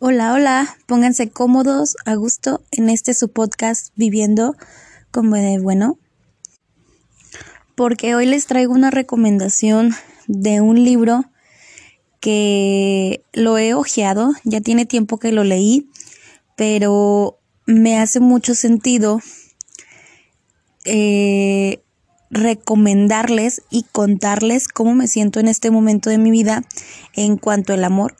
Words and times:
Hola, 0.00 0.32
hola, 0.32 0.76
pónganse 0.86 1.28
cómodos, 1.28 1.96
a 2.04 2.14
gusto 2.14 2.62
en 2.70 2.88
este 2.88 3.14
su 3.14 3.30
podcast 3.30 3.88
Viviendo 3.96 4.54
como 5.10 5.34
de 5.34 5.58
bueno. 5.58 5.98
Porque 7.74 8.14
hoy 8.14 8.26
les 8.26 8.46
traigo 8.46 8.72
una 8.72 8.92
recomendación 8.92 9.96
de 10.28 10.60
un 10.60 10.84
libro 10.84 11.24
que 12.20 13.24
lo 13.32 13.58
he 13.58 13.74
hojeado, 13.74 14.34
ya 14.44 14.60
tiene 14.60 14.86
tiempo 14.86 15.18
que 15.18 15.32
lo 15.32 15.42
leí, 15.42 15.90
pero 16.56 17.40
me 17.66 17.98
hace 17.98 18.20
mucho 18.20 18.54
sentido 18.54 19.20
eh, 20.84 21.82
recomendarles 22.30 23.62
y 23.68 23.82
contarles 23.90 24.68
cómo 24.68 24.94
me 24.94 25.08
siento 25.08 25.40
en 25.40 25.48
este 25.48 25.72
momento 25.72 26.08
de 26.08 26.18
mi 26.18 26.30
vida 26.30 26.62
en 27.14 27.36
cuanto 27.36 27.72
al 27.72 27.82
amor 27.82 28.14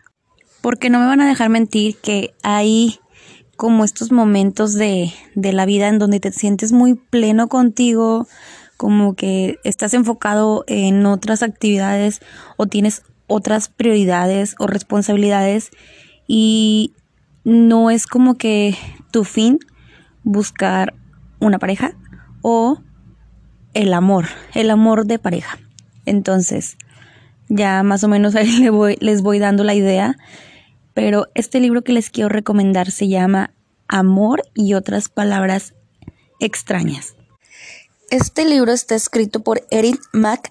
porque 0.69 0.91
no 0.91 1.00
me 1.00 1.07
van 1.07 1.23
a 1.23 1.27
dejar 1.27 1.48
mentir 1.48 1.96
que 1.96 2.34
hay 2.43 3.01
como 3.56 3.87
estos 3.87 4.12
momentos 4.12 4.75
de, 4.75 5.11
de 5.34 5.55
la 5.55 5.65
vida 5.65 5.88
en 5.88 5.98
donde 5.98 6.20
te 6.20 6.30
sientes 6.30 6.73
muy 6.73 6.92
pleno 6.92 7.48
contigo, 7.48 8.29
como 8.77 9.15
que 9.15 9.59
estás 9.65 9.95
enfocado 9.95 10.65
en 10.66 11.06
otras 11.06 11.42
actividades 11.42 12.20
o 12.59 12.66
tienes 12.66 13.01
otras 13.28 13.70
prioridades 13.70 14.56
o 14.59 14.66
responsabilidades 14.66 15.70
y 16.27 16.92
no 17.45 17.89
es 17.89 18.06
como 18.06 18.34
que 18.34 18.77
tu 19.11 19.25
fin 19.25 19.61
buscar 20.23 20.92
una 21.41 21.59
pareja 21.59 21.92
o 22.42 22.83
el 23.73 23.95
amor, 23.95 24.27
el 24.53 24.69
amor 24.69 25.06
de 25.06 25.19
pareja. 25.19 25.59
Entonces, 26.05 26.77
ya 27.48 27.83
más 27.83 28.05
o 28.05 28.09
menos 28.09 28.34
ahí 28.34 28.59
les 28.61 28.70
voy, 28.70 28.98
les 29.00 29.23
voy 29.23 29.39
dando 29.39 29.64
la 29.64 29.75
idea 29.75 30.19
pero 30.98 31.29
este 31.37 31.61
libro 31.61 31.83
que 31.83 31.93
les 31.93 32.11
quiero 32.11 32.29
recomendar 32.29 32.91
se 32.91 33.06
llama 33.06 33.55
Amor 33.87 34.43
y 34.52 34.75
otras 34.75 35.09
palabras 35.09 35.75
extrañas. 36.41 37.14
Este 38.11 38.45
libro 38.45 38.72
está 38.72 38.97
escrito 38.97 39.45
por 39.45 39.64
Erin 39.70 40.00
Mac 40.12 40.50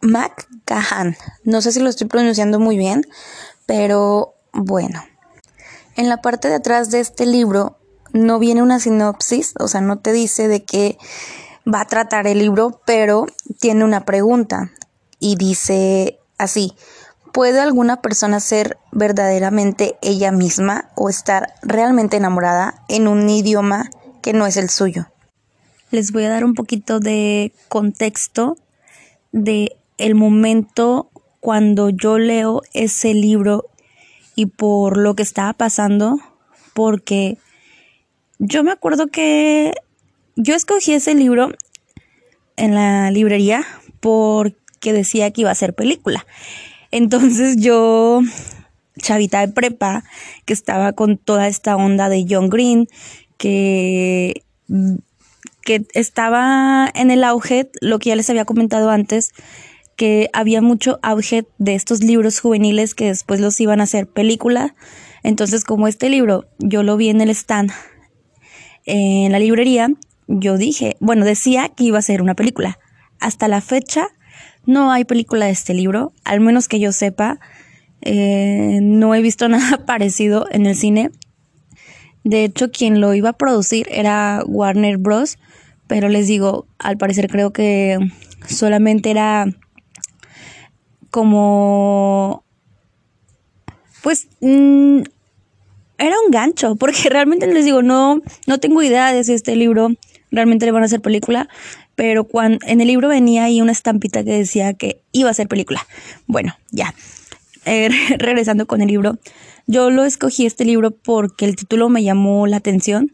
McCahan. 0.00 1.16
No 1.44 1.62
sé 1.62 1.70
si 1.70 1.78
lo 1.78 1.88
estoy 1.88 2.08
pronunciando 2.08 2.58
muy 2.58 2.76
bien, 2.76 3.06
pero 3.66 4.34
bueno. 4.52 5.00
En 5.94 6.08
la 6.08 6.20
parte 6.20 6.48
de 6.48 6.56
atrás 6.56 6.90
de 6.90 6.98
este 6.98 7.24
libro 7.24 7.78
no 8.12 8.40
viene 8.40 8.62
una 8.62 8.80
sinopsis, 8.80 9.54
o 9.60 9.68
sea, 9.68 9.80
no 9.80 10.00
te 10.00 10.12
dice 10.12 10.48
de 10.48 10.64
qué 10.64 10.98
va 11.72 11.82
a 11.82 11.86
tratar 11.86 12.26
el 12.26 12.40
libro, 12.40 12.80
pero 12.84 13.26
tiene 13.60 13.84
una 13.84 14.04
pregunta 14.04 14.72
y 15.20 15.36
dice 15.36 16.18
así, 16.36 16.74
¿Puede 17.34 17.58
alguna 17.58 18.00
persona 18.00 18.38
ser 18.38 18.78
verdaderamente 18.92 19.96
ella 20.02 20.30
misma 20.30 20.92
o 20.94 21.08
estar 21.08 21.52
realmente 21.62 22.16
enamorada 22.16 22.84
en 22.88 23.08
un 23.08 23.28
idioma 23.28 23.90
que 24.22 24.32
no 24.32 24.46
es 24.46 24.56
el 24.56 24.70
suyo? 24.70 25.08
Les 25.90 26.12
voy 26.12 26.26
a 26.26 26.28
dar 26.28 26.44
un 26.44 26.54
poquito 26.54 27.00
de 27.00 27.52
contexto 27.68 28.56
de 29.32 29.76
el 29.98 30.14
momento 30.14 31.10
cuando 31.40 31.90
yo 31.90 32.18
leo 32.18 32.62
ese 32.72 33.14
libro 33.14 33.64
y 34.36 34.46
por 34.46 34.96
lo 34.96 35.16
que 35.16 35.24
estaba 35.24 35.54
pasando, 35.54 36.20
porque 36.72 37.38
yo 38.38 38.62
me 38.62 38.70
acuerdo 38.70 39.08
que 39.08 39.72
yo 40.36 40.54
escogí 40.54 40.92
ese 40.92 41.16
libro 41.16 41.48
en 42.54 42.76
la 42.76 43.10
librería 43.10 43.66
porque 43.98 44.92
decía 44.92 45.32
que 45.32 45.40
iba 45.40 45.50
a 45.50 45.56
ser 45.56 45.74
película. 45.74 46.24
Entonces 46.94 47.56
yo, 47.56 48.20
chavita 48.98 49.40
de 49.40 49.48
prepa, 49.48 50.04
que 50.44 50.52
estaba 50.52 50.92
con 50.92 51.18
toda 51.18 51.48
esta 51.48 51.74
onda 51.74 52.08
de 52.08 52.24
John 52.30 52.48
Green, 52.48 52.86
que, 53.36 54.44
que 55.64 55.84
estaba 55.94 56.88
en 56.94 57.10
el 57.10 57.24
auge, 57.24 57.68
lo 57.80 57.98
que 57.98 58.10
ya 58.10 58.16
les 58.16 58.30
había 58.30 58.44
comentado 58.44 58.90
antes, 58.90 59.32
que 59.96 60.30
había 60.32 60.62
mucho 60.62 61.00
auge 61.02 61.48
de 61.58 61.74
estos 61.74 62.04
libros 62.04 62.38
juveniles 62.38 62.94
que 62.94 63.06
después 63.06 63.40
los 63.40 63.60
iban 63.60 63.80
a 63.80 63.84
hacer 63.84 64.06
película. 64.06 64.76
Entonces, 65.24 65.64
como 65.64 65.88
este 65.88 66.08
libro 66.08 66.44
yo 66.60 66.84
lo 66.84 66.96
vi 66.96 67.08
en 67.08 67.20
el 67.20 67.30
stand 67.30 67.72
en 68.84 69.32
la 69.32 69.40
librería, 69.40 69.88
yo 70.28 70.58
dije, 70.58 70.96
bueno, 71.00 71.24
decía 71.24 71.70
que 71.70 71.82
iba 71.82 71.98
a 71.98 72.02
ser 72.02 72.22
una 72.22 72.36
película. 72.36 72.78
Hasta 73.18 73.48
la 73.48 73.60
fecha 73.60 74.13
no 74.66 74.92
hay 74.92 75.04
película 75.04 75.46
de 75.46 75.52
este 75.52 75.74
libro, 75.74 76.12
al 76.24 76.40
menos 76.40 76.68
que 76.68 76.80
yo 76.80 76.92
sepa. 76.92 77.38
Eh, 78.02 78.80
no 78.82 79.14
he 79.14 79.22
visto 79.22 79.48
nada 79.50 79.84
parecido 79.84 80.46
en 80.50 80.66
el 80.66 80.76
cine. 80.76 81.10
De 82.22 82.44
hecho, 82.44 82.70
quien 82.70 83.00
lo 83.00 83.14
iba 83.14 83.30
a 83.30 83.34
producir 83.34 83.86
era 83.90 84.42
Warner 84.46 84.98
Bros. 84.98 85.38
Pero 85.86 86.08
les 86.08 86.26
digo, 86.26 86.66
al 86.78 86.96
parecer 86.96 87.28
creo 87.28 87.52
que 87.52 87.98
solamente 88.46 89.10
era 89.10 89.46
como... 91.10 92.44
Pues... 94.02 94.28
Mm, 94.40 95.02
era 95.98 96.16
un 96.24 96.30
gancho, 96.30 96.76
porque 96.76 97.08
realmente 97.10 97.46
les 97.46 97.64
digo, 97.64 97.82
no, 97.82 98.20
no 98.46 98.58
tengo 98.58 98.82
idea 98.82 99.12
de 99.12 99.24
si 99.24 99.32
este 99.32 99.56
libro 99.56 99.90
realmente 100.30 100.66
le 100.66 100.72
van 100.72 100.82
a 100.82 100.86
hacer 100.86 101.00
película 101.00 101.48
pero 101.94 102.24
cuando, 102.24 102.58
en 102.66 102.80
el 102.80 102.88
libro 102.88 103.08
venía 103.08 103.44
ahí 103.44 103.60
una 103.60 103.72
estampita 103.72 104.24
que 104.24 104.32
decía 104.32 104.74
que 104.74 105.00
iba 105.12 105.30
a 105.30 105.34
ser 105.34 105.48
película. 105.48 105.86
Bueno, 106.26 106.56
ya. 106.70 106.94
Eh, 107.64 107.88
regresando 108.18 108.66
con 108.66 108.80
el 108.80 108.88
libro, 108.88 109.18
yo 109.66 109.90
lo 109.90 110.04
escogí 110.04 110.46
este 110.46 110.64
libro 110.64 110.90
porque 110.90 111.44
el 111.44 111.56
título 111.56 111.88
me 111.88 112.02
llamó 112.02 112.46
la 112.46 112.58
atención, 112.58 113.12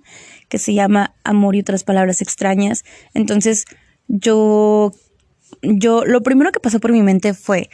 que 0.49 0.59
se 0.59 0.75
llama 0.75 1.15
Amor 1.23 1.55
y 1.55 1.61
otras 1.61 1.85
palabras 1.85 2.21
extrañas. 2.23 2.85
Entonces, 3.15 3.67
yo, 4.09 4.93
yo, 5.63 6.05
lo 6.05 6.23
primero 6.23 6.51
que 6.51 6.61
pasó 6.61 6.81
por 6.81 6.93
mi 6.93 7.03
mente 7.03 7.35
fue, 7.35 7.71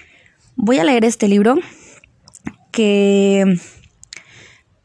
voy 0.56 0.78
a 0.78 0.84
leer 0.84 1.04
este 1.04 1.28
libro 1.28 1.56
que 2.70 3.58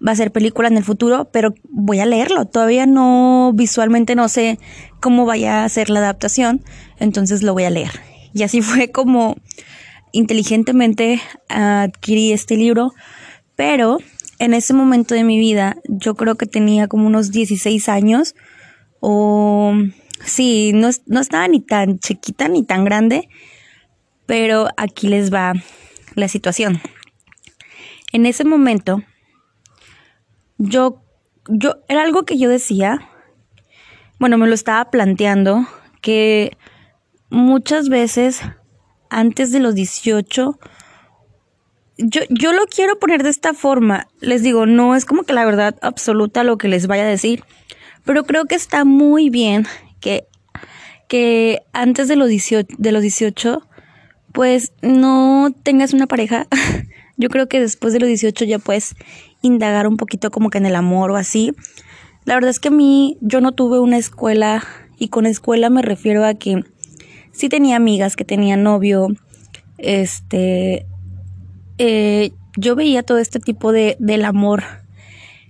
va 0.06 0.12
a 0.14 0.16
ser 0.16 0.32
película 0.32 0.68
en 0.68 0.78
el 0.78 0.84
futuro, 0.84 1.30
pero 1.32 1.54
voy 1.70 2.00
a 2.00 2.06
leerlo. 2.06 2.46
Todavía 2.46 2.86
no, 2.86 3.52
visualmente 3.54 4.16
no 4.16 4.30
sé 4.30 4.60
cómo 5.00 5.26
vaya 5.26 5.64
a 5.64 5.70
ser 5.70 5.90
la 5.90 6.00
adaptación, 6.00 6.64
entonces 6.98 7.44
lo 7.44 7.54
voy 7.54 7.64
a 7.64 7.70
leer. 7.70 7.92
Y 8.34 8.44
así 8.44 8.62
fue 8.62 8.92
como 8.92 9.38
inteligentemente 10.12 11.22
adquirí 11.50 12.34
este 12.34 12.58
libro, 12.58 12.94
pero 13.56 14.00
en 14.40 14.54
ese 14.54 14.74
momento 14.74 15.14
de 15.14 15.24
mi 15.24 15.38
vida 15.38 15.78
yo 15.88 16.16
creo 16.16 16.36
que 16.36 16.48
tenía 16.48 16.88
como 16.88 17.08
unos 17.08 17.32
16 17.32 17.88
años 17.90 18.36
o 19.00 19.74
sí, 20.26 20.72
no, 20.74 20.90
no 21.06 21.20
estaba 21.22 21.48
ni 21.48 21.62
tan 21.62 22.00
chiquita 22.00 22.48
ni 22.48 22.64
tan 22.64 22.84
grande, 22.84 23.30
pero 24.26 24.68
aquí 24.78 25.08
les 25.08 25.32
va 25.32 25.54
la 26.16 26.28
situación. 26.28 26.82
En 28.12 28.26
ese 28.26 28.44
momento 28.44 29.04
yo, 30.62 31.02
yo, 31.48 31.78
era 31.88 32.04
algo 32.04 32.24
que 32.24 32.38
yo 32.38 32.50
decía, 32.50 33.10
bueno, 34.20 34.38
me 34.38 34.48
lo 34.48 34.54
estaba 34.54 34.92
planteando, 34.92 35.66
que 36.02 36.58
muchas 37.30 37.90
veces 37.90 38.42
antes 39.10 39.52
de 39.52 39.60
los 39.60 39.76
18, 39.76 40.60
yo, 41.98 42.22
yo 42.30 42.54
lo 42.54 42.66
quiero 42.68 43.00
poner 43.00 43.24
de 43.24 43.30
esta 43.30 43.54
forma, 43.54 44.08
les 44.20 44.44
digo, 44.44 44.66
no 44.66 44.96
es 44.96 45.06
como 45.06 45.24
que 45.24 45.34
la 45.34 45.46
verdad 45.46 45.78
absoluta 45.82 46.44
lo 46.44 46.58
que 46.58 46.68
les 46.68 46.88
vaya 46.88 47.04
a 47.04 47.08
decir, 47.08 47.44
pero 48.06 48.24
creo 48.24 48.46
que 48.46 48.56
está 48.56 48.86
muy 48.86 49.30
bien 49.30 49.68
que, 50.00 50.28
que 51.08 51.62
antes 51.74 52.08
de 52.08 52.16
los 52.16 52.30
18, 52.30 52.76
de 52.78 52.92
los 52.92 53.02
18 53.02 53.68
pues 54.32 54.72
no 54.82 55.54
tengas 55.64 55.94
una 55.94 56.08
pareja. 56.08 56.48
Yo 57.18 57.30
creo 57.30 57.48
que 57.48 57.60
después 57.60 57.94
de 57.94 58.00
los 58.00 58.08
18 58.08 58.46
ya 58.46 58.60
puedes 58.60 58.96
indagar 59.42 59.88
un 59.88 59.98
poquito 59.98 60.32
como 60.32 60.50
que 60.50 60.58
en 60.58 60.66
el 60.66 60.76
amor 60.76 61.12
o 61.12 61.18
así. 61.18 61.54
La 62.26 62.36
verdad 62.36 62.50
es 62.50 62.60
que 62.60 62.68
a 62.70 62.72
mí 62.72 63.18
yo 63.22 63.42
no 63.42 63.52
tuve 63.52 63.80
una 63.80 63.98
escuela 63.98 64.64
y 64.98 65.08
con 65.08 65.26
escuela 65.26 65.70
me 65.70 65.82
refiero 65.82 66.26
a 66.26 66.34
que 66.36 66.64
sí 67.32 67.50
tenía 67.50 67.76
amigas 67.76 68.16
que 68.16 68.26
tenían 68.26 68.64
novio, 68.64 69.08
este, 69.78 70.86
eh, 71.78 72.32
yo 72.58 72.76
veía 72.76 73.04
todo 73.04 73.18
este 73.18 73.40
tipo 73.40 73.72
de, 73.72 73.96
del 74.00 74.26
amor 74.26 74.64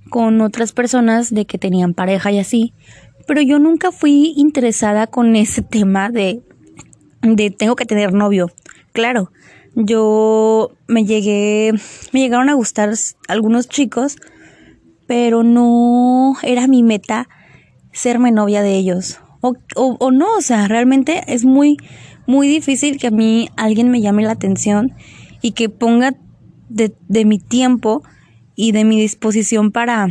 con 0.10 0.42
otras 0.42 0.72
personas 0.72 1.34
de 1.34 1.46
que 1.46 1.58
tenían 1.58 1.94
pareja 1.94 2.32
y 2.32 2.40
así, 2.40 2.74
pero 3.28 3.42
yo 3.42 3.60
nunca 3.60 3.92
fui 3.92 4.34
interesada 4.38 5.08
con 5.08 5.36
ese 5.36 5.62
tema 5.62 6.10
de, 6.10 6.42
de 7.22 7.50
tengo 7.52 7.76
que 7.76 7.86
tener 7.86 8.14
novio. 8.14 8.52
Claro, 8.94 9.32
yo 9.76 10.72
me 10.88 11.06
llegué, 11.06 11.74
me 12.12 12.20
llegaron 12.20 12.50
a 12.50 12.54
gustar 12.54 12.94
algunos 13.28 13.68
chicos, 13.68 14.18
pero 15.08 15.44
no 15.44 16.36
era 16.44 16.68
mi 16.68 16.84
meta 16.84 17.28
serme 17.92 18.32
novia 18.32 18.62
de 18.62 18.76
ellos. 18.76 19.20
O, 19.42 19.56
o, 19.76 20.12
no, 20.12 20.36
o 20.38 20.42
sea, 20.42 20.68
realmente 20.68 21.24
es 21.28 21.46
muy, 21.46 21.78
muy 22.28 22.48
difícil 22.48 23.00
que 23.00 23.08
a 23.08 23.12
mí 23.12 23.50
alguien 23.58 23.90
me 23.90 24.02
llame 24.02 24.24
la 24.24 24.34
atención 24.34 24.94
y 25.42 25.54
que 25.54 25.68
ponga 25.68 26.14
de, 26.70 26.94
de 27.08 27.26
mi 27.26 27.40
tiempo 27.40 28.04
y 28.56 28.72
de 28.72 28.84
mi 28.84 29.00
disposición 29.00 29.72
para, 29.72 30.10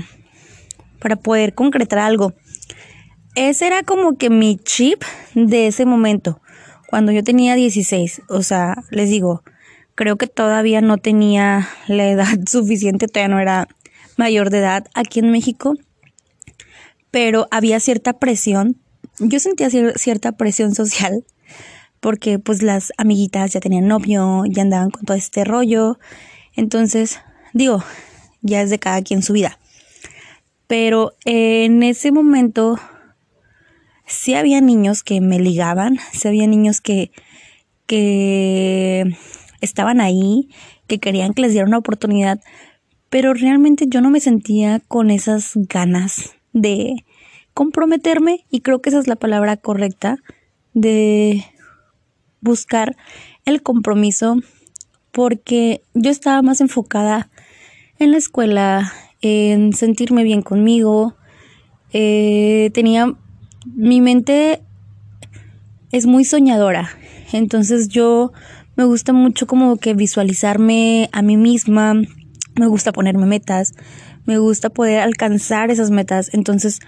para 1.01 1.17
poder 1.17 1.55
concretar 1.55 2.01
algo. 2.01 2.35
Ese 3.37 3.69
era 3.69 3.85
como 3.85 4.17
que 4.17 4.31
mi 4.31 4.57
chip 4.57 5.03
de 5.35 5.69
ese 5.69 5.87
momento, 5.87 6.41
cuando 6.91 7.13
yo 7.13 7.23
tenía 7.23 7.55
16. 7.55 8.23
O 8.29 8.43
sea, 8.43 8.83
les 8.91 9.09
digo, 9.09 9.43
creo 9.95 10.17
que 10.17 10.27
todavía 10.27 10.81
no 10.81 10.99
tenía 10.99 11.69
la 11.87 12.09
edad 12.11 12.37
suficiente, 12.47 13.07
todavía 13.07 13.35
no 13.35 13.41
era 13.41 13.69
mayor 14.17 14.51
de 14.51 14.59
edad 14.59 14.87
aquí 14.95 15.21
en 15.21 15.31
México, 15.31 15.75
pero 17.11 17.47
había 17.51 17.81
cierta 17.81 18.15
presión. 18.15 18.77
Yo 19.21 19.39
sentía 19.39 19.71
cierta 19.71 20.33
presión 20.33 20.75
social 20.75 21.25
porque 22.01 22.39
pues 22.39 22.63
las 22.63 22.93
amiguitas 22.97 23.53
ya 23.53 23.61
tenían 23.61 23.87
novio, 23.87 24.43
ya 24.49 24.63
andaban 24.63 24.91
con 24.91 25.05
todo 25.05 25.17
este 25.17 25.45
rollo. 25.45 25.99
Entonces, 26.57 27.21
digo, 27.53 27.85
ya 28.43 28.63
es 28.63 28.71
de 28.71 28.79
cada 28.79 29.03
quien 29.03 29.23
su 29.23 29.33
vida. 29.33 29.59
Pero 30.67 31.13
en 31.25 31.83
ese 31.83 32.11
momento 32.11 32.79
sí 34.11 34.35
había 34.35 34.61
niños 34.61 35.03
que 35.03 35.21
me 35.21 35.39
ligaban, 35.39 35.99
sí 36.13 36.27
había 36.29 36.47
niños 36.47 36.81
que, 36.81 37.13
que 37.87 39.17
estaban 39.61 40.01
ahí, 40.01 40.49
que 40.89 40.99
querían 40.99 41.33
que 41.33 41.43
les 41.43 41.53
diera 41.53 41.67
una 41.67 41.79
oportunidad, 41.79 42.41
pero 43.09 43.33
realmente 43.35 43.87
yo 43.89 44.01
no 44.01 44.11
me 44.11 44.21
sentía 44.21 44.81
con 44.81 45.11
esas 45.11 45.53
ganas 45.55 46.33
de 46.53 47.05
comprometerme 47.55 48.45
y 48.51 48.61
creo 48.61 48.83
que 48.83 48.91
esa 48.91 48.99
es 48.99 49.07
la 49.07 49.17
palabra 49.17 49.57
correcta 49.57 50.17
de 50.75 51.45
buscar 52.41 52.97
el 53.45 53.63
compromiso 53.63 54.37
porque 55.13 55.83
yo 55.95 56.11
estaba 56.11 56.43
más 56.43 56.61
enfocada 56.61 57.31
en 57.99 58.13
la 58.13 58.19
escuela, 58.19 58.93
en 59.21 59.73
sentirme 59.73 60.25
bien 60.25 60.43
conmigo, 60.43 61.17
eh, 61.93 62.71
tenía 62.73 63.15
mi 63.67 64.01
mente 64.01 64.63
es 65.93 66.07
muy 66.07 66.25
soñadora, 66.25 66.91
entonces 67.33 67.89
yo 67.89 68.33
me 68.77 68.85
gusta 68.85 69.13
mucho 69.13 69.47
como 69.47 69.77
que 69.77 69.95
visualizarme 69.95 71.09
a 71.13 71.23
mí 71.23 71.37
misma, 71.37 71.95
me 72.59 72.67
gusta 72.67 72.93
ponerme 72.93 73.27
metas, 73.27 73.73
me 74.25 74.39
gusta 74.39 74.71
poder 74.71 75.01
alcanzar 75.01 75.71
esas 75.71 75.91
metas, 75.91 76.33
entonces 76.33 76.81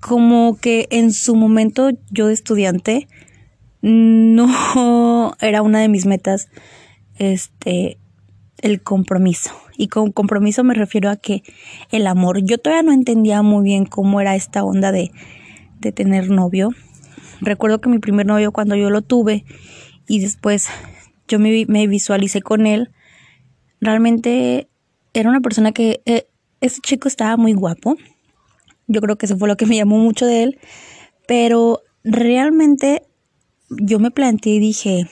como 0.00 0.56
que 0.58 0.88
en 0.90 1.12
su 1.12 1.36
momento 1.36 1.90
yo 2.10 2.26
de 2.26 2.34
estudiante 2.34 3.08
no 3.82 5.34
era 5.40 5.62
una 5.62 5.80
de 5.80 5.88
mis 5.88 6.06
metas 6.06 6.48
este 7.16 7.98
el 8.58 8.82
compromiso. 8.82 9.50
Y 9.76 9.88
con 9.88 10.12
compromiso 10.12 10.62
me 10.64 10.74
refiero 10.74 11.08
a 11.08 11.16
que 11.16 11.42
el 11.90 12.06
amor. 12.06 12.44
Yo 12.44 12.58
todavía 12.58 12.82
no 12.82 12.92
entendía 12.92 13.40
muy 13.40 13.64
bien 13.64 13.86
cómo 13.86 14.20
era 14.20 14.36
esta 14.36 14.62
onda 14.62 14.92
de 14.92 15.10
de 15.80 15.92
tener 15.92 16.30
novio. 16.30 16.70
Recuerdo 17.40 17.80
que 17.80 17.88
mi 17.88 17.98
primer 17.98 18.26
novio 18.26 18.52
cuando 18.52 18.76
yo 18.76 18.90
lo 18.90 19.02
tuve 19.02 19.44
y 20.06 20.20
después 20.20 20.68
yo 21.28 21.38
me, 21.38 21.64
me 21.68 21.86
visualicé 21.86 22.42
con 22.42 22.66
él, 22.66 22.90
realmente 23.80 24.68
era 25.14 25.30
una 25.30 25.40
persona 25.40 25.72
que 25.72 26.02
eh, 26.04 26.26
ese 26.60 26.80
chico 26.80 27.08
estaba 27.08 27.36
muy 27.36 27.52
guapo. 27.54 27.96
Yo 28.86 29.00
creo 29.00 29.16
que 29.16 29.26
eso 29.26 29.38
fue 29.38 29.48
lo 29.48 29.56
que 29.56 29.66
me 29.66 29.76
llamó 29.76 29.98
mucho 29.98 30.26
de 30.26 30.42
él, 30.42 30.58
pero 31.26 31.80
realmente 32.02 33.02
yo 33.68 33.98
me 33.98 34.10
planteé 34.10 34.54
y 34.54 34.60
dije, 34.60 35.08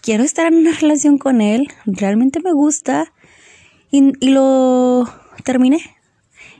quiero 0.00 0.22
estar 0.22 0.46
en 0.46 0.60
una 0.60 0.72
relación 0.72 1.18
con 1.18 1.40
él, 1.40 1.68
realmente 1.84 2.40
me 2.40 2.52
gusta 2.52 3.12
y, 3.90 4.12
y 4.20 4.30
lo 4.30 5.08
terminé. 5.44 5.93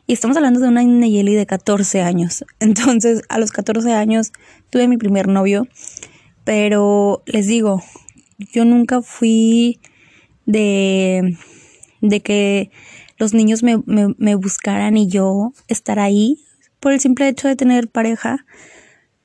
Y 0.06 0.12
estamos 0.12 0.36
hablando 0.36 0.60
de 0.60 0.68
una 0.68 0.82
Nayeli 0.82 1.34
de 1.34 1.46
14 1.46 2.02
años. 2.02 2.44
Entonces, 2.60 3.22
a 3.28 3.38
los 3.38 3.52
14 3.52 3.92
años 3.92 4.32
tuve 4.70 4.88
mi 4.88 4.96
primer 4.96 5.28
novio. 5.28 5.66
Pero 6.44 7.22
les 7.24 7.46
digo, 7.46 7.82
yo 8.38 8.66
nunca 8.66 9.00
fui 9.00 9.80
de, 10.44 11.38
de 12.02 12.20
que 12.20 12.70
los 13.18 13.32
niños 13.32 13.62
me, 13.62 13.78
me, 13.86 14.14
me 14.18 14.34
buscaran 14.34 14.98
y 14.98 15.08
yo 15.08 15.52
estar 15.68 15.98
ahí 15.98 16.44
por 16.80 16.92
el 16.92 17.00
simple 17.00 17.28
hecho 17.28 17.48
de 17.48 17.56
tener 17.56 17.88
pareja. 17.88 18.44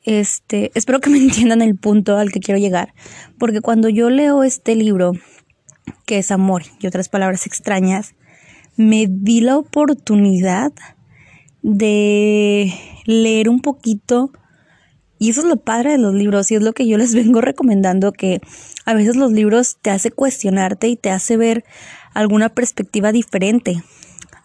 Este, 0.03 0.71
espero 0.75 1.01
que 1.01 1.09
me 1.09 1.17
entiendan 1.21 1.61
el 1.61 1.75
punto 1.75 2.15
al 2.15 2.31
que 2.31 2.39
quiero 2.39 2.57
llegar, 2.57 2.93
porque 3.37 3.59
cuando 3.59 3.89
yo 3.89 4.09
leo 4.09 4.43
este 4.43 4.75
libro, 4.75 5.11
que 6.05 6.19
es 6.19 6.31
Amor 6.31 6.63
y 6.79 6.87
otras 6.87 7.09
palabras 7.09 7.45
extrañas, 7.45 8.15
me 8.79 9.07
di 9.09 9.41
la 9.41 9.57
oportunidad 9.57 10.71
de 11.61 12.73
leer 13.03 13.49
un 13.49 13.59
poquito 13.59 14.31
y 15.17 15.31
eso 15.31 15.41
es 15.41 15.47
lo 15.47 15.57
padre 15.57 15.91
de 15.91 15.97
los 15.97 16.13
libros 16.13 16.49
y 16.49 16.55
es 16.55 16.61
lo 16.61 16.71
que 16.71 16.87
yo 16.87 16.97
les 16.97 17.13
vengo 17.21 17.41
recomendando 17.41 18.13
que 18.13 18.39
a 18.85 18.93
veces 18.93 19.17
los 19.17 19.33
libros 19.33 19.79
te 19.81 19.89
hace 19.89 20.11
cuestionarte 20.11 20.87
y 20.87 20.95
te 20.95 21.11
hace 21.11 21.35
ver 21.35 21.65
alguna 22.13 22.47
perspectiva 22.47 23.11
diferente. 23.11 23.83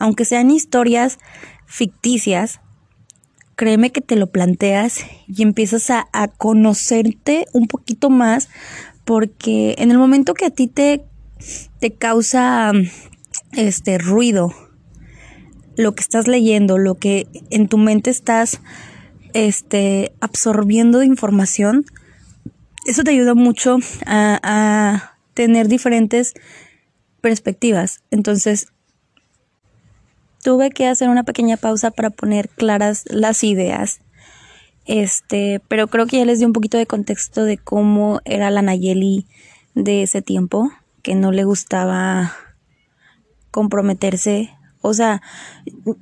Aunque 0.01 0.25
sean 0.25 0.51
historias 0.51 1.21
ficticias, 1.67 2.59
créeme 3.55 3.93
que 3.93 4.01
te 4.01 4.17
lo 4.17 4.33
planteas 4.33 4.99
y 5.29 5.45
empiezas 5.45 5.91
a, 5.91 6.09
a 6.13 6.27
conocerte 6.27 7.47
un 7.53 7.69
poquito 7.69 8.11
más 8.11 8.49
porque 9.05 9.77
en 9.79 9.93
el 9.93 9.99
momento 9.99 10.35
que 10.35 10.47
a 10.47 10.51
ti 10.51 10.67
te, 10.67 11.05
te 11.79 11.93
causa 11.93 12.73
este 13.57 13.99
ruido, 13.99 14.53
lo 15.77 15.95
que 15.95 16.03
estás 16.03 16.29
leyendo, 16.29 16.79
lo 16.79 16.97
que 16.97 17.27
en 17.51 17.69
tu 17.69 17.79
mente 17.79 18.11
estás 18.11 18.61
este, 19.33 20.13
absorbiendo 20.21 20.99
de 20.99 21.07
información, 21.07 21.85
eso 22.87 23.03
te 23.03 23.11
ayuda 23.11 23.35
mucho 23.35 23.79
a, 24.07 24.41
a 24.43 25.17
tener 25.35 25.69
diferentes 25.69 26.35
perspectivas. 27.21 28.03
Entonces, 28.11 28.69
tuve 30.43 30.71
que 30.71 30.87
hacer 30.87 31.09
una 31.09 31.25
pequeña 31.25 31.57
pausa 31.57 31.91
para 31.91 32.11
poner 32.11 32.49
claras 32.51 33.05
las 33.07 33.43
ideas. 33.43 34.01
Este, 34.87 35.63
pero 35.69 35.89
creo 35.89 36.07
que 36.07 36.19
ya 36.19 36.27
les 36.27 36.39
di 36.39 36.45
un 36.45 36.53
poquito 36.53 36.77
de 36.77 36.87
contexto 36.87 37.45
de 37.45 37.57
cómo 37.57 38.21
era 38.27 38.51
la 38.51 38.61
Nayeli 38.61 39.27
de 39.75 40.03
ese 40.03 40.21
tiempo, 40.21 40.71
que 41.03 41.15
no 41.15 41.33
le 41.33 41.45
gustaba 41.45 42.35
comprometerse. 43.55 44.51
O 44.81 44.95
sea, 44.95 45.23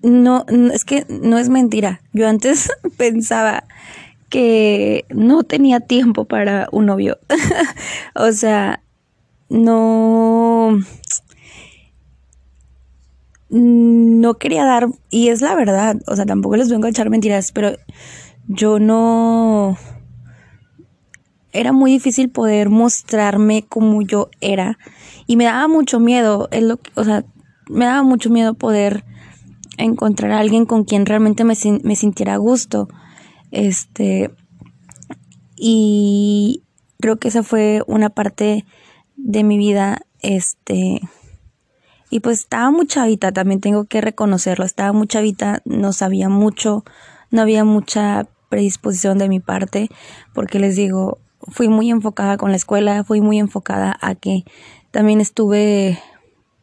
no, 0.03 0.47
es 0.73 0.87
que 0.87 1.05
no 1.11 1.37
es 1.37 1.51
mentira. 1.51 2.01
Yo 2.15 2.27
antes 2.27 2.71
pensaba 2.97 3.65
que 4.31 5.05
no 5.11 5.43
tenía 5.43 5.81
tiempo 5.81 6.25
para 6.25 6.67
un 6.73 6.87
novio. 6.87 7.19
o 8.15 8.33
sea, 8.33 8.83
no 9.51 10.79
no 13.51 14.35
quería 14.39 14.65
dar 14.65 14.89
y 15.11 15.29
es 15.29 15.43
la 15.43 15.55
verdad, 15.55 15.97
o 16.07 16.17
sea, 16.17 16.25
tampoco 16.25 16.57
les 16.57 16.71
vengo 16.71 16.87
a 16.87 16.89
echar 16.89 17.11
mentiras, 17.11 17.53
pero 17.53 17.77
yo 18.49 18.79
no 18.79 19.77
era 21.53 21.73
muy 21.73 21.91
difícil 21.91 22.31
poder 22.31 22.71
mostrarme 22.71 23.67
como 23.69 24.01
yo 24.01 24.31
era 24.41 24.79
y 25.27 25.37
me 25.37 25.45
daba 25.45 25.69
mucho 25.69 26.01
miedo, 26.01 26.49
es 26.51 26.63
lo 26.63 26.81
o 26.95 27.05
sea, 27.05 27.27
me 27.73 27.87
daba 27.87 28.03
mucho 28.03 28.31
miedo 28.31 28.55
poder 28.55 29.05
encontrar 29.79 30.33
a 30.33 30.39
alguien 30.39 30.67
con 30.67 30.85
quien 30.85 31.07
realmente 31.07 31.45
me, 31.45 31.55
me 31.83 31.97
sintiera 31.97 32.35
a 32.35 32.39
gusto. 32.39 32.89
Este, 33.51 34.31
y 35.57 36.65
creo 37.01 37.19
que 37.19 37.29
esa 37.29 37.43
fue 37.43 37.83
una 37.87 38.11
parte 38.11 38.65
de 39.17 39.45
mi 39.45 39.59
vida, 39.59 40.03
este, 40.21 41.01
y 42.11 42.21
pues 42.21 42.41
estaba 42.41 42.71
muy 42.71 42.87
chavita, 42.87 43.33
también 43.33 43.61
tengo 43.61 43.85
que 43.85 44.01
reconocerlo, 44.01 44.65
estaba 44.65 44.93
muy 44.93 45.07
chavita, 45.07 45.63
no 45.65 45.93
sabía 45.93 46.29
mucho, 46.29 46.85
no 47.31 47.43
había 47.43 47.65
mucha 47.65 48.27
predisposición 48.49 49.19
de 49.19 49.29
mi 49.29 49.41
parte, 49.41 49.89
porque 50.35 50.59
les 50.59 50.77
digo, 50.77 51.19
fui 51.49 51.69
muy 51.69 51.91
enfocada 51.91 52.37
con 52.37 52.51
la 52.51 52.57
escuela, 52.57 53.05
fui 53.05 53.21
muy 53.21 53.39
enfocada 53.39 53.97
a 54.01 54.15
que 54.15 54.45
también 54.91 55.21
estuve 55.21 55.99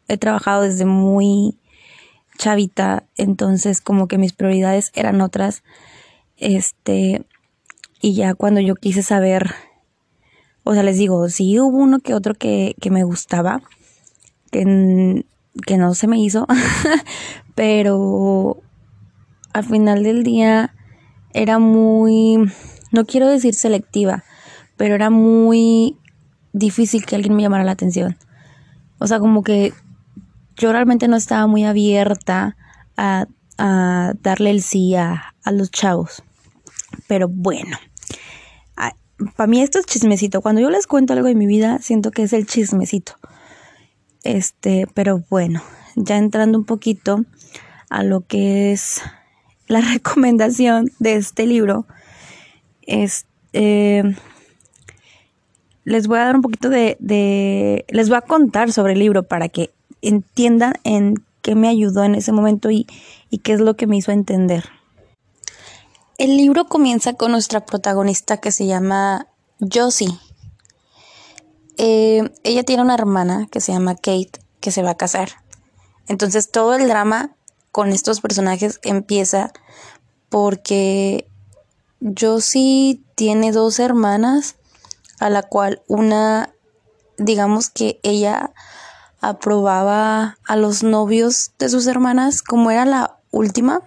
he 0.10 0.18
trabajado 0.18 0.64
desde 0.64 0.86
muy 0.86 1.58
chavita, 2.38 3.06
entonces 3.16 3.80
como 3.80 4.08
que 4.08 4.18
mis 4.18 4.34
prioridades 4.34 4.92
eran 4.96 5.22
otras. 5.22 5.64
Este, 6.38 7.26
y 8.02 8.16
ya 8.16 8.34
cuando 8.34 8.60
yo 8.60 8.76
quise 8.76 9.04
saber, 9.04 9.54
o 10.64 10.74
sea, 10.74 10.84
les 10.84 10.98
digo, 10.98 11.30
sí 11.30 11.60
hubo 11.60 11.78
uno 11.78 12.00
que 12.00 12.14
otro 12.14 12.34
que, 12.34 12.76
que 12.82 12.90
me 12.90 13.04
gustaba, 13.04 13.62
que, 14.52 15.26
que 15.66 15.78
no 15.78 15.94
se 15.94 16.08
me 16.08 16.20
hizo, 16.20 16.48
pero 17.56 18.62
al 19.54 19.66
final 19.66 20.04
del 20.04 20.24
día 20.24 20.74
era 21.34 21.60
muy, 21.60 22.38
no 22.92 23.06
quiero 23.06 23.28
decir 23.28 23.54
selectiva, 23.54 24.24
pero 24.76 24.96
era 24.96 25.10
muy 25.10 25.98
difícil 26.54 27.06
que 27.06 27.16
alguien 27.16 27.36
me 27.36 27.44
llamara 27.44 27.64
la 27.64 27.72
atención. 27.72 28.18
O 28.98 29.08
sea, 29.08 29.20
como 29.20 29.44
que 29.44 29.74
yo 30.60 30.72
realmente 30.72 31.08
no 31.08 31.16
estaba 31.16 31.48
muy 31.48 31.64
abierta 31.66 32.56
a, 32.96 33.26
darle 33.58 34.52
el 34.52 34.62
sí 34.62 34.96
a, 34.96 35.34
a 35.44 35.52
los 35.52 35.70
chavos. 35.70 36.24
Pero 37.08 37.28
bueno, 37.28 37.78
para 39.36 39.48
mí 39.48 39.62
esto 39.62 39.80
es 39.80 39.86
chismecito. 39.86 40.42
Cuando 40.42 40.62
yo 40.62 40.70
les 40.70 40.88
cuento 40.88 41.14
algo 41.14 41.28
de 41.28 41.36
mi 41.36 41.46
vida, 41.46 41.80
siento 41.80 42.12
que 42.12 42.24
es 42.24 42.34
el 42.34 42.46
chismecito. 42.46 43.14
Este, 44.24 44.88
pero 44.94 45.24
bueno, 45.30 45.62
ya 45.96 46.18
entrando 46.18 46.58
un 46.58 46.66
poquito 46.66 47.26
a 47.90 48.04
lo 48.04 48.22
que 48.22 48.72
es 48.72 49.02
la 49.68 49.82
recomendación 49.94 50.92
de 51.00 51.16
este 51.16 51.46
libro, 51.46 51.86
es, 52.82 53.26
eh, 53.54 54.04
les 55.84 56.08
voy 56.08 56.20
a 56.20 56.26
dar 56.26 56.36
un 56.36 56.42
poquito 56.42 56.70
de, 56.70 56.98
de, 57.00 57.86
les 57.90 58.10
voy 58.10 58.18
a 58.18 58.22
contar 58.22 58.72
sobre 58.72 58.94
el 58.94 59.00
libro 59.00 59.24
para 59.24 59.50
que 59.50 59.72
entiendan 60.02 60.74
en 60.84 61.24
qué 61.42 61.56
me 61.56 61.70
ayudó 61.70 62.04
en 62.04 62.16
ese 62.16 62.32
momento 62.32 62.70
y, 62.72 62.88
y 63.30 63.40
qué 63.40 63.54
es 63.54 63.60
lo 63.60 63.76
que 63.76 63.88
me 63.88 63.98
hizo 63.98 64.12
entender. 64.12 64.66
El 66.18 66.36
libro 66.36 66.66
comienza 66.66 67.14
con 67.14 67.32
nuestra 67.32 67.66
protagonista 67.66 68.38
que 68.38 68.52
se 68.52 68.66
llama 68.66 69.28
Josie. 69.60 70.20
Eh, 71.78 72.30
ella 72.44 72.64
tiene 72.64 72.84
una 72.84 72.94
hermana 72.94 73.48
que 73.50 73.62
se 73.62 73.72
llama 73.72 73.96
Kate 73.96 74.32
que 74.60 74.72
se 74.72 74.84
va 74.84 74.92
a 74.92 74.98
casar. 74.98 75.30
Entonces 76.08 76.52
todo 76.52 76.76
el 76.76 76.90
drama 76.90 77.32
con 77.72 77.94
estos 77.94 78.20
personajes 78.20 78.80
empieza 78.84 79.54
porque 80.28 81.26
Josie 82.20 83.02
tiene 83.16 83.54
dos 83.54 83.80
hermanas 83.80 84.56
a 85.20 85.30
la 85.30 85.44
cual 85.44 85.82
una 85.88 86.54
digamos 87.18 87.70
que 87.70 88.00
ella 88.04 88.52
aprobaba 89.22 90.38
a 90.46 90.56
los 90.56 90.84
novios 90.84 91.52
de 91.60 91.70
sus 91.70 91.88
hermanas 91.88 92.42
como 92.42 92.72
era 92.72 92.86
la 92.86 93.18
última 93.32 93.84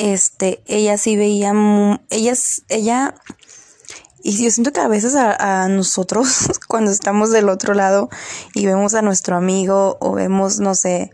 este, 0.00 0.62
ella 0.64 0.96
sí 0.96 1.16
veía, 1.16 1.52
ella, 2.08 2.32
ella, 2.70 3.14
y 4.22 4.42
yo 4.42 4.50
siento 4.50 4.72
que 4.72 4.80
a 4.80 4.88
veces 4.88 5.14
a, 5.14 5.68
nosotros, 5.68 6.48
cuando 6.68 6.90
estamos 6.90 7.30
del 7.30 7.50
otro 7.50 7.74
lado 7.74 8.08
y 8.54 8.64
vemos 8.64 8.94
a 8.94 9.02
nuestro 9.02 9.36
amigo 9.36 9.98
o 10.00 10.12
vemos, 10.12 10.58
no 10.58 10.74
sé, 10.74 11.10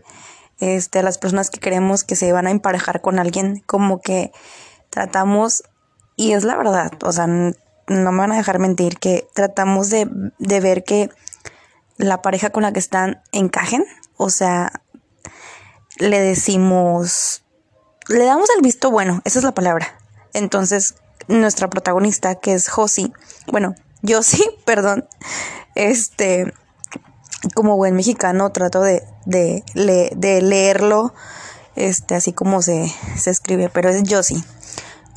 este, 0.59 0.99
a 0.99 1.03
las 1.03 1.17
personas 1.17 1.49
que 1.49 1.59
queremos 1.59 2.05
que 2.05 2.15
se 2.15 2.31
van 2.31 2.47
a 2.47 2.51
emparejar 2.51 3.01
con 3.01 3.19
alguien, 3.19 3.61
como 3.65 3.99
que 3.99 4.31
tratamos, 4.89 5.63
y 6.15 6.31
es 6.31 6.45
la 6.45 6.55
verdad, 6.55 6.91
o 7.03 7.11
sea, 7.11 7.27
no 7.27 7.51
me 7.87 8.17
van 8.17 8.31
a 8.31 8.37
dejar 8.37 8.59
mentir, 8.59 8.99
que 8.99 9.27
tratamos 9.33 9.89
de, 9.89 10.07
de 10.39 10.59
ver 10.61 10.85
que 10.85 11.09
la 11.97 12.21
pareja 12.21 12.49
con 12.51 12.63
la 12.63 12.73
que 12.73 12.79
están 12.79 13.21
encajen, 13.31 13.85
o 14.15 14.29
sea, 14.29 14.71
le 15.99 16.19
decimos 16.19 17.43
le 18.07 18.25
damos 18.25 18.49
el 18.55 18.61
visto 18.61 18.91
bueno, 18.91 19.21
esa 19.25 19.39
es 19.39 19.45
la 19.45 19.53
palabra. 19.53 19.97
Entonces, 20.33 20.95
nuestra 21.27 21.69
protagonista, 21.69 22.35
que 22.35 22.53
es 22.53 22.69
Josie, 22.69 23.11
bueno, 23.51 23.75
sí, 24.21 24.43
perdón, 24.65 25.07
este, 25.75 26.53
como 27.53 27.75
buen 27.75 27.95
mexicano, 27.95 28.51
trato 28.51 28.81
de, 28.81 29.03
de, 29.25 29.63
de 30.15 30.41
leerlo, 30.41 31.13
este, 31.75 32.15
así 32.15 32.33
como 32.33 32.61
se, 32.61 32.91
se 33.17 33.29
escribe, 33.29 33.69
pero 33.69 33.89
es 33.89 34.01
Josie. 34.07 34.43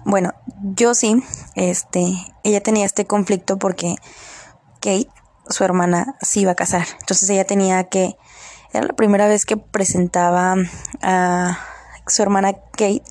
Bueno, 0.04 0.32
Josie, 0.78 1.22
este, 1.54 2.12
ella 2.42 2.62
tenía 2.62 2.86
este 2.86 3.06
conflicto 3.06 3.58
porque 3.58 3.96
Kate, 4.80 5.08
su 5.50 5.64
hermana, 5.64 6.16
se 6.20 6.40
iba 6.40 6.52
a 6.52 6.56
casar. 6.56 6.86
Entonces 7.00 7.28
ella 7.30 7.44
tenía 7.44 7.84
que, 7.84 8.16
era 8.72 8.86
la 8.86 8.94
primera 8.94 9.26
vez 9.26 9.44
que 9.44 9.56
presentaba 9.56 10.56
a 11.02 11.58
su 12.06 12.22
hermana 12.22 12.54
Kate 12.72 13.02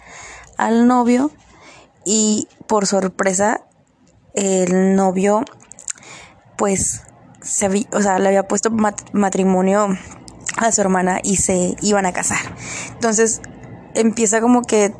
al 0.57 0.87
novio 0.87 1.31
y 2.05 2.47
por 2.67 2.85
sorpresa 2.85 3.61
el 4.33 4.95
novio 4.95 5.43
pues 6.57 7.03
se 7.41 7.87
o 7.93 8.01
sea, 8.01 8.19
le 8.19 8.27
había 8.27 8.47
puesto 8.47 8.69
matrimonio 9.13 9.87
a 10.57 10.71
su 10.71 10.81
hermana 10.81 11.19
y 11.23 11.37
se 11.37 11.75
iban 11.81 12.05
a 12.05 12.11
casar. 12.11 12.39
Entonces 12.93 13.41
empieza 13.95 14.41
como 14.41 14.63
que 14.63 14.93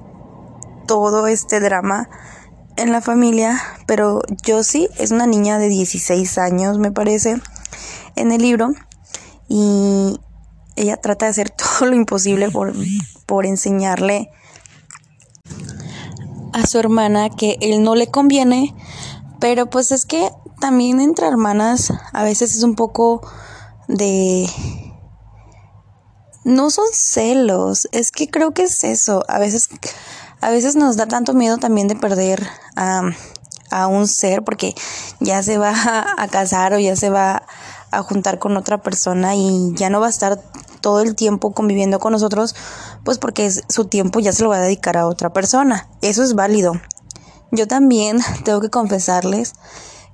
todo 0.88 1.28
este 1.28 1.60
drama 1.60 2.10
en 2.80 2.92
la 2.92 3.02
familia, 3.02 3.62
pero 3.86 4.22
Josie 4.46 4.90
es 4.98 5.12
una 5.12 5.28
niña 5.28 5.58
de 5.58 5.68
16 5.68 6.38
años, 6.38 6.80
me 6.80 6.92
parece, 6.92 7.42
en 8.16 8.32
el 8.32 8.42
libro 8.42 8.72
y 9.48 10.20
ella 10.76 10.98
trata 10.98 11.26
de 11.26 11.32
hacer 11.32 11.50
todo 11.80 11.90
lo 11.90 11.96
imposible 11.96 12.50
por, 12.50 12.74
por 13.26 13.46
enseñarle 13.46 14.32
a 16.54 16.66
su 16.66 16.80
hermana 16.80 17.30
que 17.30 17.58
él 17.62 17.84
no 17.84 17.96
le 17.96 18.08
conviene, 18.08 18.74
pero 19.40 19.70
pues 19.70 19.92
es 19.92 20.06
que 20.06 20.30
también 20.60 21.00
entre 21.00 21.28
hermanas 21.28 21.94
a 22.14 22.24
veces 22.24 22.56
es 22.56 22.64
un 22.64 22.76
poco 22.76 23.22
de... 23.88 24.50
No 26.46 26.70
son 26.70 26.86
celos, 26.94 27.88
es 27.92 28.12
que 28.12 28.28
creo 28.30 28.54
que 28.54 28.64
es 28.64 28.84
eso. 28.84 29.24
A 29.28 29.38
veces, 29.40 29.70
a 30.42 30.50
veces 30.50 30.76
nos 30.76 30.98
da 30.98 31.08
tanto 31.08 31.34
miedo 31.34 31.58
también 31.58 31.88
de 31.88 31.96
perder 31.96 32.48
a, 32.76 33.04
a 33.72 33.88
un 33.88 34.08
ser 34.08 34.44
porque 34.44 34.76
ya 35.20 35.44
se 35.44 35.58
va 35.58 35.74
a 36.18 36.28
casar 36.28 36.74
o 36.74 36.80
ya 36.80 36.96
se 36.96 37.10
va 37.10 37.44
a 37.92 38.04
juntar 38.04 38.40
con 38.40 38.56
otra 38.58 38.82
persona 38.82 39.36
y 39.36 39.74
ya 39.76 39.90
no 39.90 40.00
va 40.00 40.08
a 40.08 40.12
estar 40.12 40.40
todo 40.82 41.02
el 41.02 41.16
tiempo 41.16 41.52
conviviendo 41.52 42.00
con 42.00 42.14
nosotros, 42.14 42.56
pues 43.04 43.18
porque 43.18 43.52
su 43.52 43.86
tiempo 43.86 44.20
ya 44.20 44.32
se 44.32 44.44
lo 44.44 44.50
va 44.50 44.58
a 44.58 44.62
dedicar 44.62 44.98
a 44.98 45.08
otra 45.08 45.34
persona. 45.34 45.90
Eso 46.02 46.24
es 46.24 46.36
válido. 46.36 46.74
Yo 47.52 47.68
también 47.68 48.20
tengo 48.44 48.62
que 48.62 48.70
confesarles 48.70 49.54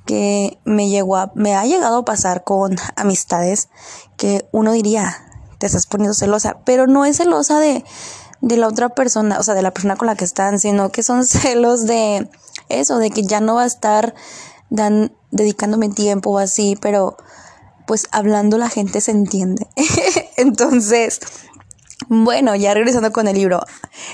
que 0.06 0.60
me 0.66 0.90
llegó 0.90 1.18
a, 1.18 1.32
me 1.36 1.56
ha 1.56 1.66
llegado 1.66 2.00
a 2.00 2.06
pasar 2.06 2.44
con 2.44 2.76
amistades 2.96 3.70
que 4.18 4.48
uno 4.52 4.72
diría, 4.72 5.18
te 5.58 5.66
estás 5.66 5.88
poniendo 5.88 6.14
celosa, 6.14 6.58
pero 6.64 6.86
no 6.86 7.06
es 7.06 7.18
celosa 7.18 7.60
de, 7.60 7.84
de 8.46 8.58
la 8.58 8.68
otra 8.68 8.90
persona, 8.90 9.40
o 9.40 9.44
sea, 9.44 9.56
de 9.56 9.64
la 9.64 9.72
persona 9.72 9.96
con 9.96 10.06
la 10.06 10.16
que 10.16 10.24
están, 10.24 10.60
sino 10.60 10.92
que 10.92 11.02
son 11.02 11.26
celos 11.26 11.88
de 11.88 12.30
eso, 12.70 13.00
de 13.00 13.10
que 13.10 13.24
ya 13.24 13.42
no 13.42 13.56
va 13.56 13.64
a 13.64 13.68
estar 13.68 14.14
dedicándome 15.32 15.90
tiempo 15.90 16.30
o 16.30 16.38
así, 16.38 16.78
pero 16.80 17.18
pues 17.88 18.08
hablando 18.12 18.60
la 18.60 18.70
gente 18.70 19.02
se 19.02 19.12
entiende. 19.12 19.68
Entonces, 20.38 21.20
bueno, 22.08 22.56
ya 22.56 22.76
regresando 22.76 23.12
con 23.12 23.28
el 23.28 23.36
libro, 23.36 23.62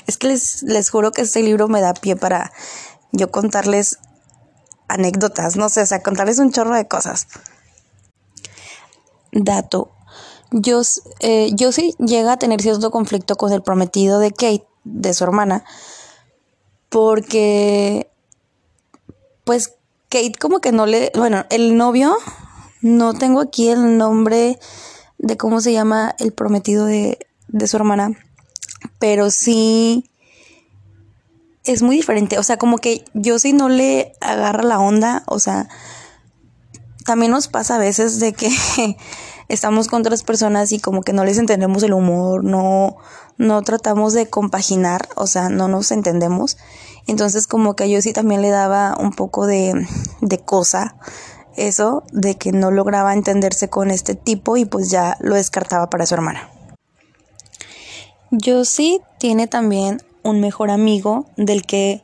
es 0.06 0.16
que 0.16 0.28
les, 0.28 0.62
les 0.62 0.88
juro 0.88 1.12
que 1.12 1.22
este 1.22 1.42
libro 1.42 1.68
me 1.68 1.82
da 1.82 1.92
pie 1.92 2.16
para 2.16 2.52
yo 3.12 3.30
contarles 3.30 3.98
anécdotas, 4.88 5.56
no 5.56 5.68
sé, 5.68 5.82
o 5.82 5.86
sea, 5.86 6.02
contarles 6.02 6.38
un 6.38 6.52
chorro 6.52 6.74
de 6.74 6.88
cosas. 6.88 7.26
Dato. 9.30 9.90
Yo, 10.52 10.82
eh, 11.20 11.50
llega 11.56 12.32
a 12.32 12.36
tener 12.36 12.60
cierto 12.60 12.90
conflicto 12.90 13.36
con 13.36 13.52
el 13.52 13.62
prometido 13.62 14.18
de 14.18 14.30
Kate, 14.30 14.66
de 14.84 15.14
su 15.14 15.24
hermana, 15.24 15.64
porque, 16.88 18.10
pues, 19.44 19.74
Kate 20.08 20.34
como 20.38 20.60
que 20.60 20.72
no 20.72 20.84
le, 20.84 21.10
bueno, 21.16 21.46
el 21.48 21.76
novio 21.76 22.16
no 22.82 23.14
tengo 23.14 23.40
aquí 23.40 23.68
el 23.68 23.96
nombre 23.96 24.58
de 25.18 25.36
cómo 25.36 25.60
se 25.60 25.72
llama 25.72 26.14
el 26.18 26.32
prometido 26.32 26.84
de, 26.84 27.16
su 27.66 27.76
hermana, 27.76 28.10
pero 28.98 29.30
sí 29.30 30.10
es 31.64 31.80
muy 31.82 31.96
diferente. 31.96 32.38
O 32.38 32.42
sea, 32.42 32.58
como 32.58 32.78
que 32.78 33.04
yo 33.14 33.36
no 33.54 33.68
le 33.68 34.12
agarra 34.20 34.64
la 34.64 34.80
onda, 34.80 35.22
o 35.26 35.38
sea, 35.38 35.68
también 37.04 37.30
nos 37.30 37.48
pasa 37.48 37.76
a 37.76 37.78
veces 37.78 38.18
de 38.20 38.32
que 38.32 38.50
estamos 39.52 39.86
con 39.86 40.00
otras 40.00 40.22
personas 40.22 40.72
y 40.72 40.80
como 40.80 41.02
que 41.02 41.12
no 41.12 41.24
les 41.24 41.36
entendemos 41.36 41.82
el 41.82 41.92
humor, 41.92 42.42
no, 42.42 42.96
no 43.36 43.60
tratamos 43.62 44.14
de 44.14 44.26
compaginar, 44.26 45.08
o 45.14 45.26
sea, 45.26 45.50
no 45.50 45.68
nos 45.68 45.92
entendemos. 45.92 46.56
Entonces 47.06 47.46
como 47.46 47.76
que 47.76 47.90
yo 47.90 48.00
sí 48.00 48.14
también 48.14 48.40
le 48.40 48.48
daba 48.48 48.96
un 48.98 49.12
poco 49.12 49.46
de, 49.46 49.86
de 50.20 50.38
cosa 50.38 50.96
eso 51.54 52.02
de 52.12 52.36
que 52.36 52.50
no 52.50 52.70
lograba 52.70 53.12
entenderse 53.12 53.68
con 53.68 53.90
este 53.90 54.14
tipo 54.14 54.56
y 54.56 54.64
pues 54.64 54.90
ya 54.90 55.18
lo 55.20 55.34
descartaba 55.34 55.90
para 55.90 56.06
su 56.06 56.14
hermana. 56.14 56.48
Josie 58.30 59.02
tiene 59.18 59.48
también 59.48 60.00
un 60.22 60.40
mejor 60.40 60.70
amigo 60.70 61.26
del 61.36 61.66
que 61.66 62.02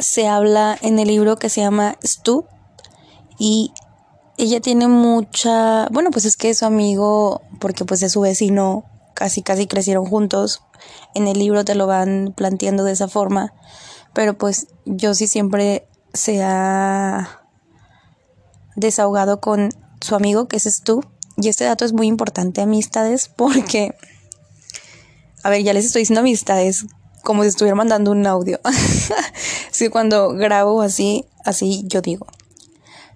se 0.00 0.26
habla 0.26 0.76
en 0.82 0.98
el 0.98 1.06
libro 1.06 1.36
que 1.36 1.48
se 1.48 1.60
llama 1.60 1.96
Stu 2.02 2.44
y 3.38 3.72
ella 4.42 4.60
tiene 4.60 4.88
mucha, 4.88 5.86
bueno, 5.90 6.10
pues 6.10 6.24
es 6.24 6.36
que 6.36 6.54
su 6.54 6.64
amigo 6.64 7.42
porque 7.60 7.84
pues 7.84 8.02
es 8.02 8.12
su 8.12 8.22
vecino, 8.22 8.84
casi 9.14 9.42
casi 9.42 9.66
crecieron 9.66 10.06
juntos. 10.06 10.62
En 11.14 11.28
el 11.28 11.38
libro 11.38 11.64
te 11.64 11.74
lo 11.74 11.86
van 11.86 12.32
planteando 12.34 12.84
de 12.84 12.92
esa 12.92 13.06
forma, 13.06 13.52
pero 14.14 14.38
pues 14.38 14.68
Josie 14.86 15.28
siempre 15.28 15.86
se 16.14 16.42
ha 16.42 17.42
desahogado 18.76 19.40
con 19.40 19.70
su 20.00 20.14
amigo, 20.14 20.48
que 20.48 20.56
es 20.56 20.82
tú, 20.82 21.04
y 21.36 21.48
este 21.48 21.64
dato 21.64 21.84
es 21.84 21.92
muy 21.92 22.06
importante, 22.06 22.62
amistades, 22.62 23.28
porque, 23.28 23.94
a 25.42 25.50
ver, 25.50 25.62
ya 25.62 25.74
les 25.74 25.84
estoy 25.84 26.02
diciendo 26.02 26.20
amistades 26.20 26.86
como 27.22 27.42
si 27.42 27.50
estuviera 27.50 27.74
mandando 27.74 28.10
un 28.10 28.26
audio. 28.26 28.58
sí, 29.70 29.90
cuando 29.90 30.30
grabo 30.30 30.80
así, 30.80 31.26
así 31.44 31.84
yo 31.86 32.00
digo. 32.00 32.26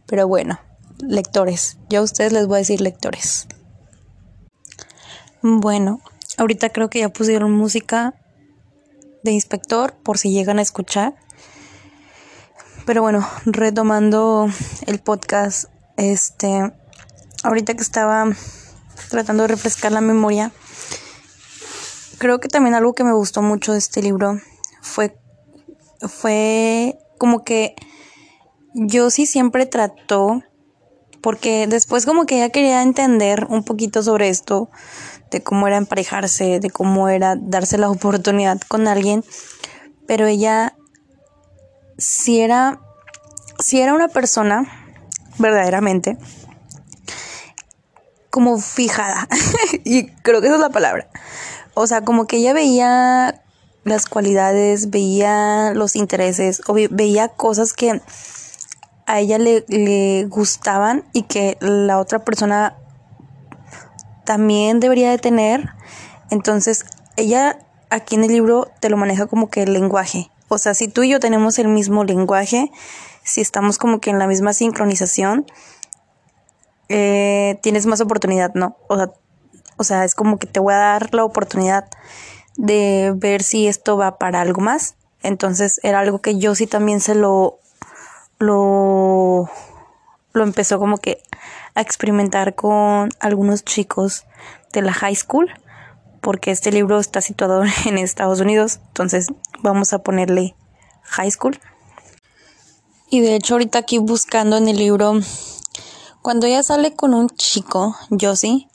Pero 0.06 0.28
bueno, 0.28 0.58
lectores. 0.98 1.78
Yo 1.88 2.00
a 2.00 2.02
ustedes 2.02 2.32
les 2.32 2.46
voy 2.46 2.56
a 2.56 2.58
decir 2.58 2.80
lectores. 2.80 3.46
Bueno, 5.42 6.00
ahorita 6.38 6.70
creo 6.70 6.88
que 6.90 7.00
ya 7.00 7.08
pusieron 7.08 7.52
música 7.52 8.14
de 9.22 9.32
inspector 9.32 9.94
por 10.02 10.18
si 10.18 10.30
llegan 10.30 10.58
a 10.58 10.62
escuchar. 10.62 11.14
Pero 12.86 13.02
bueno, 13.02 13.26
retomando 13.46 14.48
el 14.86 15.00
podcast, 15.00 15.70
este, 15.96 16.72
ahorita 17.42 17.74
que 17.74 17.82
estaba 17.82 18.26
tratando 19.08 19.44
de 19.44 19.48
refrescar 19.48 19.92
la 19.92 20.02
memoria, 20.02 20.52
creo 22.18 22.40
que 22.40 22.48
también 22.48 22.74
algo 22.74 22.94
que 22.94 23.04
me 23.04 23.12
gustó 23.12 23.40
mucho 23.42 23.72
de 23.72 23.78
este 23.78 24.02
libro 24.02 24.40
fue, 24.82 25.18
fue 26.00 26.98
como 27.18 27.44
que 27.44 27.74
yo 28.74 29.10
sí 29.10 29.24
siempre 29.24 29.66
trató, 29.66 30.42
porque 31.24 31.66
después 31.66 32.04
como 32.04 32.26
que 32.26 32.36
ya 32.36 32.50
quería 32.50 32.82
entender 32.82 33.46
un 33.48 33.64
poquito 33.64 34.02
sobre 34.02 34.28
esto, 34.28 34.68
de 35.30 35.42
cómo 35.42 35.66
era 35.66 35.78
emparejarse, 35.78 36.60
de 36.60 36.68
cómo 36.68 37.08
era 37.08 37.34
darse 37.34 37.78
la 37.78 37.88
oportunidad 37.88 38.60
con 38.68 38.86
alguien, 38.86 39.24
pero 40.06 40.26
ella 40.26 40.76
si 41.96 42.42
era, 42.42 42.78
si 43.58 43.80
era 43.80 43.94
una 43.94 44.08
persona 44.08 44.66
verdaderamente 45.38 46.18
como 48.28 48.58
fijada, 48.58 49.26
y 49.82 50.08
creo 50.08 50.42
que 50.42 50.48
esa 50.48 50.56
es 50.56 50.60
la 50.60 50.68
palabra, 50.68 51.08
o 51.72 51.86
sea, 51.86 52.02
como 52.02 52.26
que 52.26 52.36
ella 52.36 52.52
veía 52.52 53.42
las 53.84 54.04
cualidades, 54.04 54.90
veía 54.90 55.72
los 55.72 55.96
intereses, 55.96 56.60
o 56.66 56.74
veía 56.74 57.28
cosas 57.28 57.72
que 57.72 58.02
a 59.06 59.20
ella 59.20 59.38
le, 59.38 59.64
le 59.68 60.24
gustaban 60.26 61.04
y 61.12 61.22
que 61.22 61.56
la 61.60 61.98
otra 61.98 62.24
persona 62.24 62.76
también 64.24 64.80
debería 64.80 65.10
de 65.10 65.18
tener. 65.18 65.70
Entonces, 66.30 66.84
ella 67.16 67.58
aquí 67.90 68.14
en 68.16 68.24
el 68.24 68.32
libro 68.32 68.70
te 68.80 68.88
lo 68.88 68.96
maneja 68.96 69.26
como 69.26 69.50
que 69.50 69.62
el 69.62 69.72
lenguaje. 69.72 70.30
O 70.48 70.58
sea, 70.58 70.74
si 70.74 70.88
tú 70.88 71.02
y 71.02 71.10
yo 71.10 71.20
tenemos 71.20 71.58
el 71.58 71.68
mismo 71.68 72.04
lenguaje, 72.04 72.70
si 73.22 73.40
estamos 73.40 73.78
como 73.78 74.00
que 74.00 74.10
en 74.10 74.18
la 74.18 74.26
misma 74.26 74.52
sincronización, 74.52 75.46
eh, 76.88 77.58
tienes 77.62 77.86
más 77.86 78.00
oportunidad, 78.00 78.52
¿no? 78.54 78.76
O 78.88 78.96
sea, 78.96 79.10
o 79.76 79.84
sea, 79.84 80.04
es 80.04 80.14
como 80.14 80.38
que 80.38 80.46
te 80.46 80.60
voy 80.60 80.74
a 80.74 80.78
dar 80.78 81.14
la 81.14 81.24
oportunidad 81.24 81.88
de 82.56 83.12
ver 83.16 83.42
si 83.42 83.66
esto 83.66 83.96
va 83.96 84.18
para 84.18 84.40
algo 84.40 84.60
más. 84.60 84.96
Entonces 85.22 85.80
era 85.82 86.00
algo 86.00 86.20
que 86.20 86.38
yo 86.38 86.54
sí 86.54 86.66
también 86.66 87.00
se 87.00 87.14
lo, 87.14 87.58
lo, 88.44 89.50
lo 90.32 90.42
empezó 90.42 90.78
como 90.78 90.98
que 90.98 91.22
a 91.74 91.80
experimentar 91.80 92.54
con 92.54 93.10
algunos 93.20 93.64
chicos 93.64 94.24
de 94.72 94.82
la 94.82 94.92
high 94.92 95.16
school, 95.16 95.50
porque 96.20 96.50
este 96.50 96.72
libro 96.72 96.98
está 96.98 97.20
situado 97.20 97.62
en 97.86 97.98
Estados 97.98 98.40
Unidos, 98.40 98.80
entonces 98.88 99.28
vamos 99.62 99.92
a 99.92 99.98
ponerle 99.98 100.54
high 101.02 101.30
school. 101.30 101.58
Y 103.10 103.20
de 103.20 103.36
hecho 103.36 103.54
ahorita 103.54 103.78
aquí 103.78 103.98
buscando 103.98 104.56
en 104.56 104.68
el 104.68 104.76
libro, 104.76 105.20
cuando 106.22 106.46
ella 106.46 106.62
sale 106.62 106.94
con 106.94 107.14
un 107.14 107.28
chico, 107.28 107.94
Josie, 108.18 108.68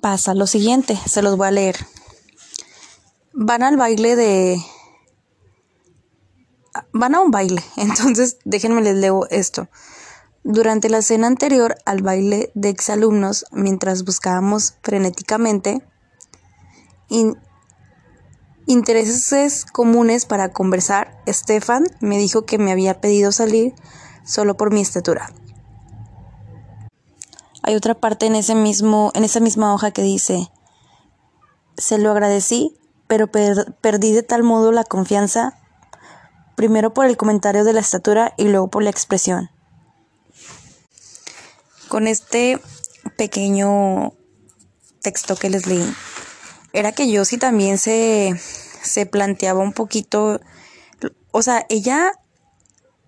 pasa 0.00 0.34
lo 0.34 0.46
siguiente, 0.46 0.96
se 1.06 1.22
los 1.22 1.36
voy 1.36 1.48
a 1.48 1.50
leer. 1.50 1.76
Van 3.32 3.62
al 3.62 3.76
baile 3.76 4.16
de... 4.16 4.62
Van 6.92 7.14
a 7.14 7.20
un 7.20 7.30
baile, 7.30 7.62
entonces 7.76 8.38
déjenme 8.44 8.82
les 8.82 8.96
leo 8.96 9.26
esto. 9.30 9.68
Durante 10.44 10.88
la 10.88 11.02
cena 11.02 11.28
anterior 11.28 11.76
al 11.84 12.02
baile 12.02 12.50
de 12.54 12.68
exalumnos, 12.68 13.44
mientras 13.52 14.04
buscábamos 14.04 14.74
frenéticamente 14.82 15.86
intereses 18.66 19.64
comunes 19.66 20.24
para 20.24 20.50
conversar, 20.50 21.22
Stefan 21.28 21.84
me 22.00 22.18
dijo 22.18 22.44
que 22.44 22.58
me 22.58 22.72
había 22.72 23.00
pedido 23.00 23.30
salir 23.30 23.74
solo 24.24 24.56
por 24.56 24.72
mi 24.72 24.80
estatura. 24.80 25.30
Hay 27.62 27.76
otra 27.76 27.94
parte 27.94 28.26
en 28.26 28.34
ese 28.34 28.56
mismo 28.56 29.12
en 29.14 29.22
esa 29.22 29.38
misma 29.38 29.72
hoja 29.72 29.92
que 29.92 30.02
dice: 30.02 30.50
"Se 31.76 31.98
lo 31.98 32.10
agradecí, 32.10 32.76
pero 33.06 33.30
perdí 33.30 34.12
de 34.12 34.24
tal 34.24 34.42
modo 34.42 34.72
la 34.72 34.84
confianza 34.84 35.61
primero 36.54 36.92
por 36.92 37.06
el 37.06 37.16
comentario 37.16 37.64
de 37.64 37.72
la 37.72 37.80
estatura 37.80 38.34
y 38.36 38.48
luego 38.48 38.68
por 38.68 38.82
la 38.82 38.90
expresión 38.90 39.50
con 41.92 42.08
este 42.08 42.58
pequeño 43.18 44.14
texto 45.02 45.36
que 45.36 45.50
les 45.50 45.66
leí, 45.66 45.84
era 46.72 46.92
que 46.92 47.10
yo 47.10 47.26
sí 47.26 47.36
también 47.36 47.76
se, 47.76 48.34
se 48.82 49.04
planteaba 49.04 49.60
un 49.60 49.74
poquito, 49.74 50.40
o 51.32 51.42
sea, 51.42 51.66
ella 51.68 52.12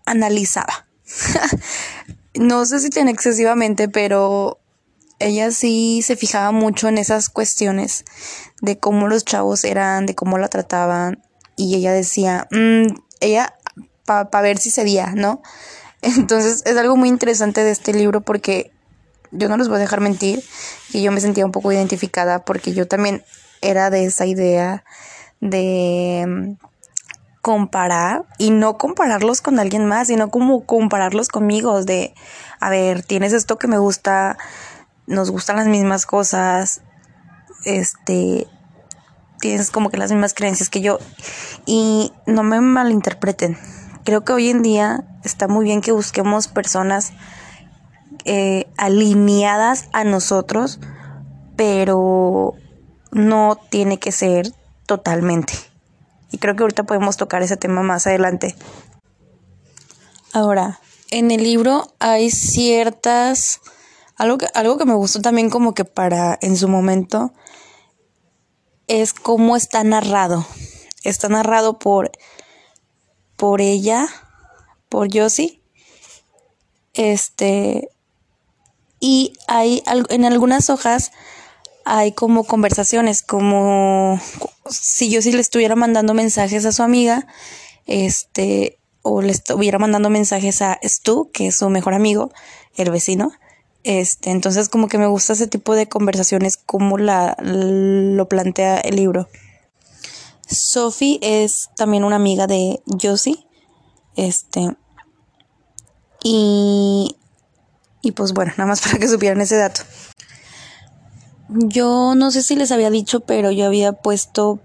analizaba. 0.04 0.86
no 2.34 2.66
sé 2.66 2.78
si 2.78 2.90
tan 2.90 3.08
excesivamente, 3.08 3.88
pero 3.88 4.60
ella 5.18 5.50
sí 5.50 6.02
se 6.02 6.14
fijaba 6.14 6.52
mucho 6.52 6.86
en 6.88 6.98
esas 6.98 7.30
cuestiones 7.30 8.04
de 8.60 8.78
cómo 8.78 9.08
los 9.08 9.24
chavos 9.24 9.64
eran, 9.64 10.04
de 10.04 10.14
cómo 10.14 10.36
la 10.36 10.48
trataban. 10.48 11.22
Y 11.56 11.74
ella 11.74 11.92
decía, 11.92 12.48
mm, 12.50 12.96
ella, 13.20 13.54
para 14.04 14.40
ver 14.42 14.58
si 14.58 14.70
cedía, 14.70 15.12
¿no? 15.14 15.42
Entonces 16.02 16.62
es 16.66 16.76
algo 16.76 16.96
muy 16.96 17.08
interesante 17.08 17.64
de 17.64 17.70
este 17.70 17.92
libro 17.92 18.20
porque 18.20 18.70
yo 19.30 19.48
no 19.48 19.56
les 19.56 19.68
voy 19.68 19.76
a 19.76 19.80
dejar 19.80 20.00
mentir 20.00 20.42
que 20.92 21.02
yo 21.02 21.10
me 21.10 21.20
sentía 21.20 21.46
un 21.46 21.52
poco 21.52 21.72
identificada 21.72 22.44
porque 22.44 22.72
yo 22.72 22.86
también 22.86 23.24
era 23.62 23.90
de 23.90 24.04
esa 24.04 24.26
idea 24.26 24.84
de 25.40 26.24
mm, 26.26 26.66
comparar 27.40 28.24
y 28.38 28.50
no 28.50 28.78
compararlos 28.78 29.40
con 29.40 29.58
alguien 29.58 29.86
más, 29.86 30.08
sino 30.08 30.30
como 30.30 30.64
compararlos 30.64 31.28
conmigo, 31.28 31.84
de, 31.84 32.14
a 32.60 32.70
ver, 32.70 33.02
tienes 33.02 33.32
esto 33.32 33.58
que 33.58 33.68
me 33.68 33.78
gusta, 33.78 34.38
nos 35.06 35.30
gustan 35.30 35.56
las 35.56 35.66
mismas 35.66 36.06
cosas, 36.06 36.80
este, 37.64 38.46
tienes 39.50 39.70
como 39.70 39.90
que 39.90 39.98
las 39.98 40.10
mismas 40.10 40.32
creencias 40.32 40.70
que 40.70 40.80
yo 40.80 40.98
y 41.66 42.14
no 42.24 42.42
me 42.42 42.62
malinterpreten. 42.62 43.58
Creo 44.02 44.24
que 44.24 44.32
hoy 44.32 44.48
en 44.48 44.62
día 44.62 45.04
está 45.22 45.48
muy 45.48 45.66
bien 45.66 45.82
que 45.82 45.92
busquemos 45.92 46.48
personas 46.48 47.12
eh, 48.24 48.66
alineadas 48.78 49.90
a 49.92 50.04
nosotros, 50.04 50.80
pero 51.56 52.54
no 53.12 53.60
tiene 53.68 53.98
que 53.98 54.12
ser 54.12 54.50
totalmente. 54.86 55.52
Y 56.30 56.38
creo 56.38 56.56
que 56.56 56.62
ahorita 56.62 56.84
podemos 56.84 57.18
tocar 57.18 57.42
ese 57.42 57.58
tema 57.58 57.82
más 57.82 58.06
adelante. 58.06 58.56
Ahora, 60.32 60.80
en 61.10 61.30
el 61.30 61.42
libro 61.42 61.92
hay 61.98 62.30
ciertas... 62.30 63.60
Algo 64.16 64.38
algo 64.54 64.78
que 64.78 64.86
me 64.86 64.94
gustó 64.94 65.20
también 65.20 65.50
como 65.50 65.74
que 65.74 65.84
para 65.84 66.38
en 66.40 66.56
su 66.56 66.66
momento 66.68 67.34
es 68.86 69.14
cómo 69.14 69.56
está 69.56 69.84
narrado. 69.84 70.46
Está 71.02 71.28
narrado 71.28 71.78
por, 71.78 72.12
por 73.36 73.60
ella, 73.60 74.08
por 74.88 75.08
Josie. 75.12 75.60
Este, 76.94 77.88
y 79.00 79.34
hay 79.48 79.82
en 79.86 80.24
algunas 80.24 80.70
hojas 80.70 81.12
hay 81.84 82.12
como 82.12 82.44
conversaciones, 82.44 83.22
como 83.22 84.20
si 84.68 85.10
yo 85.10 85.20
sí 85.20 85.32
le 85.32 85.40
estuviera 85.40 85.76
mandando 85.76 86.14
mensajes 86.14 86.64
a 86.64 86.72
su 86.72 86.82
amiga, 86.82 87.26
este, 87.86 88.78
o 89.02 89.20
le 89.20 89.32
estuviera 89.32 89.78
mandando 89.78 90.08
mensajes 90.08 90.62
a 90.62 90.78
Stu, 90.82 91.30
que 91.32 91.48
es 91.48 91.56
su 91.56 91.68
mejor 91.68 91.92
amigo, 91.92 92.32
el 92.76 92.90
vecino. 92.90 93.32
Este, 93.84 94.30
entonces 94.30 94.68
como 94.68 94.88
que 94.88 94.98
me 94.98 95.06
gusta 95.06 95.34
ese 95.34 95.46
tipo 95.46 95.74
de 95.74 95.88
conversaciones 95.88 96.56
como 96.56 96.98
la 96.98 97.36
lo 97.38 98.28
plantea 98.28 98.78
el 98.78 98.96
libro. 98.96 99.28
Sophie 100.46 101.18
es 101.22 101.70
también 101.76 102.04
una 102.04 102.16
amiga 102.16 102.46
de 102.46 102.82
Josie. 103.00 103.46
Este, 104.16 104.76
y 106.22 107.16
y 108.04 108.12
pues 108.12 108.34
bueno, 108.34 108.52
nada 108.58 108.68
más 108.68 108.80
para 108.82 108.98
que 108.98 109.08
supieran 109.08 109.40
ese 109.40 109.56
dato. 109.56 109.80
Yo 111.48 112.14
no 112.14 112.30
sé 112.30 112.42
si 112.42 112.54
les 112.54 112.70
había 112.70 112.90
dicho, 112.90 113.20
pero 113.20 113.50
yo 113.50 113.66
había 113.66 113.92
puesto, 113.92 114.60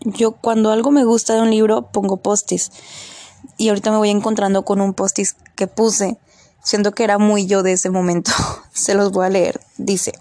yo 0.00 0.32
cuando 0.32 0.70
algo 0.70 0.90
me 0.90 1.04
gusta 1.04 1.34
de 1.34 1.42
un 1.42 1.50
libro 1.50 1.90
pongo 1.90 2.18
postis. 2.18 2.70
Y 3.58 3.68
ahorita 3.68 3.90
me 3.90 3.98
voy 3.98 4.10
encontrando 4.10 4.64
con 4.64 4.80
un 4.80 4.94
postis 4.94 5.36
que 5.54 5.66
puse 5.66 6.18
siento 6.64 6.92
que 6.92 7.04
era 7.04 7.18
muy 7.18 7.46
yo 7.46 7.62
de 7.62 7.72
ese 7.72 7.90
momento. 7.90 8.32
Se 8.72 8.94
los 8.94 9.12
voy 9.12 9.26
a 9.26 9.30
leer. 9.30 9.60
Dice, 9.76 10.12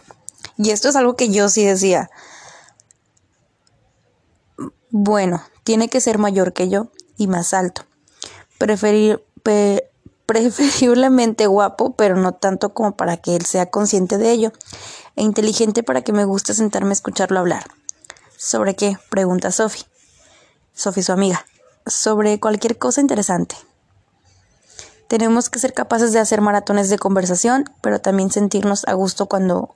y 0.58 0.70
esto 0.70 0.90
es 0.90 0.96
algo 0.96 1.16
que 1.16 1.30
yo 1.30 1.50
sí 1.50 1.66
decía. 1.66 2.12
Bueno, 4.92 5.42
tiene 5.64 5.90
que 5.90 6.02
ser 6.02 6.20
mayor 6.20 6.54
que 6.54 6.70
yo 6.70 6.90
y 7.18 7.26
más 7.28 7.56
alto. 7.56 7.84
Preferir, 8.60 9.26
preferiblemente 10.28 11.48
guapo, 11.48 11.96
pero 11.96 12.16
no 12.16 12.34
tanto 12.34 12.74
como 12.74 12.96
para 12.96 13.18
que 13.18 13.36
él 13.36 13.46
sea 13.46 13.72
consciente 13.72 14.20
de 14.20 14.32
ello. 14.32 14.52
E 15.16 15.24
inteligente 15.24 15.84
para 15.84 16.02
que 16.02 16.14
me 16.14 16.26
guste 16.26 16.54
sentarme 16.54 16.90
a 16.90 16.94
escucharlo 16.94 17.40
hablar. 17.40 17.66
¿Sobre 18.38 18.76
qué? 18.76 18.98
Pregunta 19.10 19.52
Sophie. 19.52 19.86
Sophie, 20.74 21.04
su 21.04 21.12
amiga. 21.12 21.46
Sobre 21.86 22.40
cualquier 22.40 22.78
cosa 22.78 23.00
interesante. 23.00 23.56
Tenemos 25.14 25.52
que 25.52 25.60
ser 25.60 25.76
capaces 25.76 26.12
de 26.12 26.18
hacer 26.18 26.42
maratones 26.42 26.90
de 26.90 26.98
conversación, 26.98 27.70
pero 27.82 28.02
también 28.02 28.32
sentirnos 28.32 28.84
a 28.88 28.94
gusto 28.94 29.28
cuando 29.28 29.76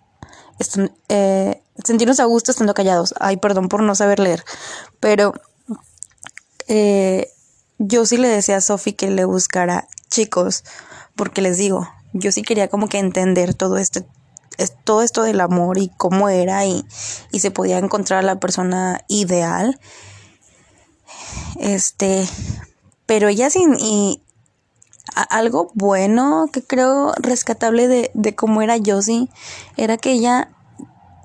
eh, 1.09 1.61
sentirnos 1.83 2.19
a 2.19 2.25
gusto 2.25 2.49
estando 2.49 2.73
callados. 2.73 3.13
Ay, 3.19 3.37
perdón 3.37 3.69
por 3.69 3.83
no 3.83 3.93
saber 3.93 4.17
leer, 4.17 4.43
pero 4.99 5.35
eh, 6.67 7.29
yo 7.77 8.07
sí 8.07 8.17
le 8.17 8.29
decía 8.29 8.57
a 8.57 8.61
Sophie 8.61 8.95
que 8.95 9.11
le 9.11 9.25
buscara 9.25 9.87
chicos, 10.09 10.63
porque 11.15 11.43
les 11.43 11.57
digo, 11.57 11.87
yo 12.13 12.31
sí 12.31 12.41
quería 12.41 12.67
como 12.67 12.89
que 12.89 12.97
entender 12.97 13.53
todo 13.53 13.77
este 13.77 14.07
todo 14.85 15.03
esto 15.03 15.21
del 15.21 15.39
amor 15.39 15.77
y 15.77 15.91
cómo 15.97 16.29
era 16.29 16.65
y, 16.65 16.83
y 17.31 17.41
se 17.41 17.51
podía 17.51 17.77
encontrar 17.77 18.23
la 18.23 18.39
persona 18.39 19.01
ideal. 19.07 19.79
Este, 21.59 22.27
pero 23.05 23.27
ella 23.27 23.51
sin, 23.51 23.77
y, 23.79 24.23
algo 25.23 25.71
bueno 25.73 26.49
que 26.51 26.61
creo 26.61 27.13
rescatable 27.17 27.87
de, 27.87 28.11
de 28.13 28.35
cómo 28.35 28.61
era 28.61 28.77
Josie 28.83 29.29
era 29.75 29.97
que 29.97 30.11
ella, 30.11 30.49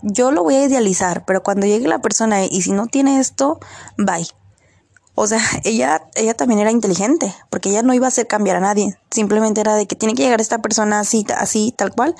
yo 0.02 0.30
lo 0.30 0.42
voy 0.42 0.54
a 0.56 0.64
idealizar, 0.64 1.24
pero 1.24 1.42
cuando 1.42 1.66
llegue 1.66 1.88
la 1.88 2.00
persona 2.00 2.44
y 2.44 2.62
si 2.62 2.72
no 2.72 2.86
tiene 2.86 3.20
esto, 3.20 3.60
bye. 3.98 4.26
O 5.14 5.26
sea, 5.26 5.40
ella, 5.64 6.08
ella 6.14 6.34
también 6.34 6.60
era 6.60 6.70
inteligente, 6.70 7.34
porque 7.50 7.70
ella 7.70 7.82
no 7.82 7.94
iba 7.94 8.06
a 8.06 8.08
hacer 8.08 8.26
cambiar 8.26 8.56
a 8.56 8.60
nadie. 8.60 8.96
Simplemente 9.10 9.60
era 9.60 9.74
de 9.74 9.86
que 9.86 9.96
tiene 9.96 10.14
que 10.14 10.22
llegar 10.22 10.40
esta 10.40 10.58
persona 10.58 11.00
así, 11.00 11.26
así, 11.36 11.74
tal 11.76 11.92
cual, 11.92 12.14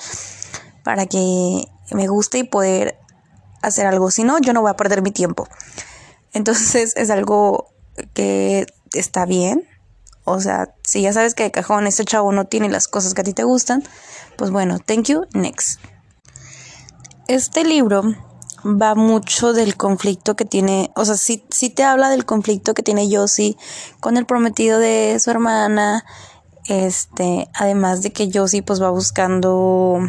para 0.83 1.05
que 1.05 1.65
me 1.91 2.07
guste 2.07 2.39
y 2.39 2.43
poder 2.43 2.99
hacer 3.61 3.85
algo. 3.85 4.11
Si 4.11 4.23
no, 4.23 4.39
yo 4.39 4.53
no 4.53 4.61
voy 4.61 4.71
a 4.71 4.75
perder 4.75 5.01
mi 5.01 5.11
tiempo. 5.11 5.47
Entonces 6.33 6.93
es 6.95 7.09
algo 7.09 7.69
que 8.13 8.65
está 8.93 9.25
bien, 9.25 9.67
o 10.25 10.39
sea, 10.39 10.73
si 10.83 11.01
ya 11.01 11.13
sabes 11.13 11.35
que 11.35 11.43
de 11.43 11.51
cajón 11.51 11.87
este 11.87 12.05
chavo 12.05 12.31
no 12.31 12.45
tiene 12.45 12.69
las 12.69 12.87
cosas 12.87 13.13
que 13.13 13.21
a 13.21 13.23
ti 13.23 13.33
te 13.33 13.43
gustan, 13.43 13.83
pues 14.37 14.51
bueno, 14.51 14.79
thank 14.79 15.05
you, 15.05 15.25
next. 15.33 15.79
Este 17.27 17.63
libro 17.63 18.03
va 18.65 18.95
mucho 18.95 19.53
del 19.53 19.75
conflicto 19.75 20.35
que 20.35 20.45
tiene, 20.45 20.91
o 20.95 21.05
sea, 21.05 21.15
sí, 21.15 21.43
te 21.69 21.83
habla 21.83 22.09
del 22.09 22.25
conflicto 22.25 22.73
que 22.73 22.83
tiene 22.83 23.09
Josie 23.13 23.57
con 23.99 24.17
el 24.17 24.25
prometido 24.25 24.79
de 24.79 25.17
su 25.19 25.31
hermana, 25.31 26.05
este, 26.65 27.49
además 27.53 28.01
de 28.01 28.11
que 28.11 28.29
Josie 28.33 28.63
pues 28.63 28.81
va 28.81 28.89
buscando, 28.89 29.99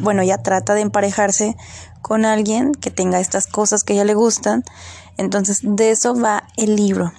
bueno, 0.00 0.22
ya 0.22 0.38
trata 0.38 0.74
de 0.74 0.80
emparejarse 0.80 1.56
con 2.00 2.24
alguien 2.24 2.72
que 2.72 2.90
tenga 2.90 3.20
estas 3.20 3.46
cosas 3.46 3.84
que 3.84 3.92
a 3.92 3.96
ella 3.96 4.04
le 4.04 4.14
gustan, 4.14 4.64
entonces 5.18 5.60
de 5.62 5.90
eso 5.90 6.18
va 6.18 6.44
el 6.56 6.76
libro. 6.76 7.12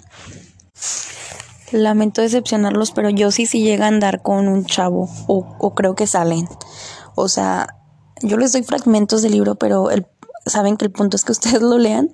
Lamento 1.73 2.21
decepcionarlos, 2.21 2.91
pero 2.91 3.09
yo 3.09 3.31
sí 3.31 3.45
sí 3.45 3.63
llega 3.63 3.85
a 3.85 3.89
andar 3.89 4.21
con 4.21 4.47
un 4.47 4.65
chavo 4.65 5.09
o, 5.27 5.73
creo 5.73 5.95
que 5.95 6.07
salen. 6.07 6.47
O 7.15 7.27
sea, 7.27 7.75
yo 8.21 8.37
les 8.37 8.53
doy 8.53 8.63
fragmentos 8.63 9.21
del 9.21 9.33
libro, 9.33 9.55
pero 9.55 9.89
saben 10.45 10.77
que 10.77 10.85
el 10.85 10.91
punto 10.91 11.17
es 11.17 11.23
que 11.23 11.31
ustedes 11.33 11.61
lo 11.61 11.77
lean. 11.77 12.11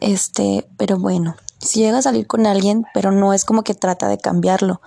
Este, 0.00 0.68
pero 0.76 0.98
bueno, 0.98 1.36
si 1.58 1.80
llega 1.80 1.98
a 1.98 2.02
salir 2.02 2.26
con 2.26 2.46
alguien, 2.46 2.84
pero 2.92 3.12
no 3.12 3.32
es 3.32 3.44
como 3.44 3.62
que 3.62 3.74
trata 3.74 4.08
de 4.08 4.18
cambiarlo. 4.18 4.80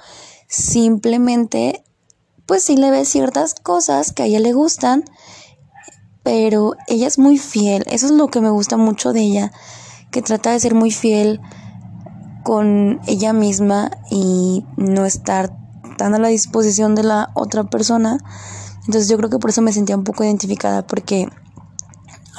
Simplemente, 0.47 1.83
pues 2.45 2.63
sí 2.63 2.77
le 2.77 2.91
ve 2.91 3.05
ciertas 3.05 3.55
cosas 3.55 4.11
que 4.11 4.23
a 4.23 4.25
ella 4.27 4.39
le 4.39 4.53
gustan, 4.53 5.03
pero 6.23 6.75
ella 6.87 7.07
es 7.07 7.17
muy 7.17 7.37
fiel. 7.37 7.85
Eso 7.89 8.05
es 8.05 8.11
lo 8.11 8.27
que 8.27 8.41
me 8.41 8.49
gusta 8.49 8.77
mucho 8.77 9.13
de 9.13 9.21
ella, 9.21 9.51
que 10.11 10.21
trata 10.21 10.51
de 10.51 10.59
ser 10.59 10.75
muy 10.75 10.91
fiel 10.91 11.41
con 12.49 12.99
ella 13.05 13.31
misma 13.31 13.91
y 14.09 14.65
no 14.75 15.05
estar 15.05 15.55
tan 15.99 16.15
a 16.15 16.17
la 16.17 16.29
disposición 16.29 16.95
de 16.95 17.03
la 17.03 17.29
otra 17.35 17.65
persona. 17.65 18.17
Entonces 18.87 19.07
yo 19.07 19.17
creo 19.17 19.29
que 19.29 19.37
por 19.37 19.51
eso 19.51 19.61
me 19.61 19.71
sentía 19.71 19.95
un 19.95 20.03
poco 20.03 20.23
identificada 20.23 20.81
porque 20.81 21.29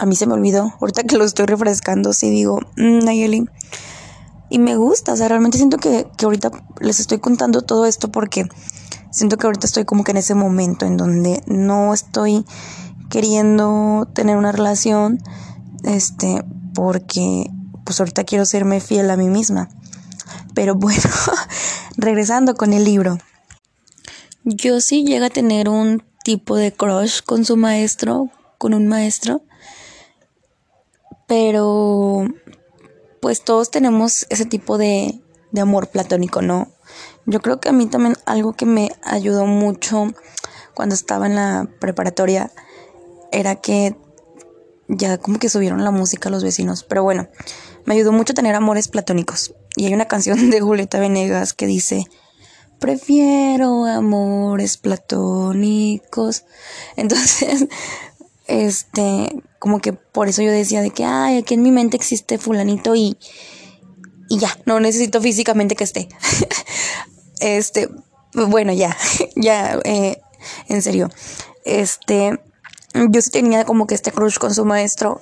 a 0.01 0.07
mí 0.07 0.17
se 0.17 0.27
me 0.27 0.35
olvidó, 0.35 0.75
ahorita 0.81 1.05
que 1.05 1.17
lo 1.17 1.25
estoy 1.25 1.47
refrescando, 1.47 2.13
sí 2.13 2.29
digo, 2.29 2.59
mm, 2.77 3.05
Nayeli. 3.05 3.49
Y 4.49 4.59
me 4.59 4.75
gusta, 4.75 5.13
o 5.13 5.17
sea, 5.17 5.29
realmente 5.29 5.59
siento 5.59 5.77
que, 5.77 6.09
que 6.17 6.25
ahorita 6.25 6.51
les 6.81 6.99
estoy 6.99 7.21
contando 7.21 7.63
todo 7.63 7.87
esto 7.87 8.11
porque 8.11 8.49
siento 9.13 9.37
que 9.37 9.47
ahorita 9.47 9.69
estoy 9.69 9.85
como 9.85 10.03
que 10.03 10.11
en 10.11 10.17
ese 10.17 10.35
momento 10.35 10.87
en 10.87 10.97
donde 10.97 11.41
no 11.47 11.95
estoy 11.95 12.45
queriendo 13.11 14.09
tener 14.13 14.37
una 14.37 14.51
relación, 14.51 15.23
este, 15.85 16.43
porque 16.75 17.49
pues 17.85 18.01
ahorita 18.01 18.25
quiero 18.25 18.45
serme 18.45 18.81
fiel 18.81 19.09
a 19.09 19.17
mí 19.17 19.29
misma. 19.29 19.69
Pero 20.61 20.75
bueno, 20.75 21.01
regresando 21.97 22.55
con 22.55 22.75
el 22.75 22.85
libro. 22.85 23.17
Yo 24.45 24.83
sí 24.83 25.07
llega 25.07 25.29
a 25.29 25.31
tener 25.31 25.71
un 25.71 26.05
tipo 26.23 26.55
de 26.55 26.71
crush 26.71 27.23
con 27.25 27.47
su 27.47 27.57
maestro, 27.57 28.29
con 28.59 28.75
un 28.75 28.87
maestro. 28.87 29.41
Pero 31.27 32.27
pues 33.23 33.43
todos 33.43 33.71
tenemos 33.71 34.27
ese 34.29 34.45
tipo 34.45 34.77
de, 34.77 35.23
de 35.51 35.61
amor 35.63 35.89
platónico, 35.89 36.43
¿no? 36.43 36.69
Yo 37.25 37.41
creo 37.41 37.59
que 37.59 37.71
a 37.71 37.73
mí 37.73 37.87
también 37.87 38.17
algo 38.27 38.53
que 38.53 38.67
me 38.67 38.91
ayudó 39.03 39.47
mucho 39.47 40.09
cuando 40.75 40.95
estaba 40.95 41.25
en 41.25 41.37
la 41.37 41.71
preparatoria 41.81 42.53
era 43.33 43.57
que 43.57 43.97
ya 44.89 45.17
como 45.17 45.39
que 45.39 45.49
subieron 45.49 45.85
la 45.85 45.91
música 45.91 46.29
a 46.29 46.33
los 46.33 46.45
vecinos. 46.45 46.85
Pero 46.85 47.03
bueno, 47.03 47.29
me 47.91 47.97
ayudó 47.97 48.13
mucho 48.13 48.35
tener 48.35 48.55
amores 48.55 48.87
platónicos. 48.87 49.53
Y 49.75 49.87
hay 49.87 49.95
una 49.95 50.05
canción 50.05 50.49
de 50.51 50.61
Julieta 50.61 51.01
Venegas 51.01 51.55
que 51.55 51.67
dice, 51.67 52.07
prefiero 52.79 53.85
amores 53.85 54.77
platónicos. 54.77 56.45
Entonces, 56.95 57.67
este, 58.47 59.43
como 59.59 59.81
que 59.81 59.93
por 59.93 60.29
eso 60.29 60.41
yo 60.41 60.53
decía 60.53 60.83
de 60.83 60.93
que, 60.93 61.05
ay, 61.05 61.39
aquí 61.39 61.55
en 61.55 61.63
mi 61.65 61.73
mente 61.73 61.97
existe 61.97 62.39
fulanito 62.39 62.95
y, 62.95 63.19
y 64.29 64.39
ya, 64.39 64.57
no 64.67 64.79
necesito 64.79 65.21
físicamente 65.21 65.75
que 65.75 65.83
esté. 65.83 66.09
este, 67.41 67.89
bueno, 68.35 68.73
ya, 68.73 68.97
ya, 69.35 69.81
eh, 69.83 70.21
en 70.69 70.81
serio. 70.81 71.11
Este, 71.65 72.39
yo 72.95 73.21
sí 73.21 73.31
tenía 73.31 73.65
como 73.65 73.89
que 73.89 73.97
este 73.97 74.13
crush 74.13 74.39
con 74.39 74.55
su 74.55 74.65
maestro 74.65 75.21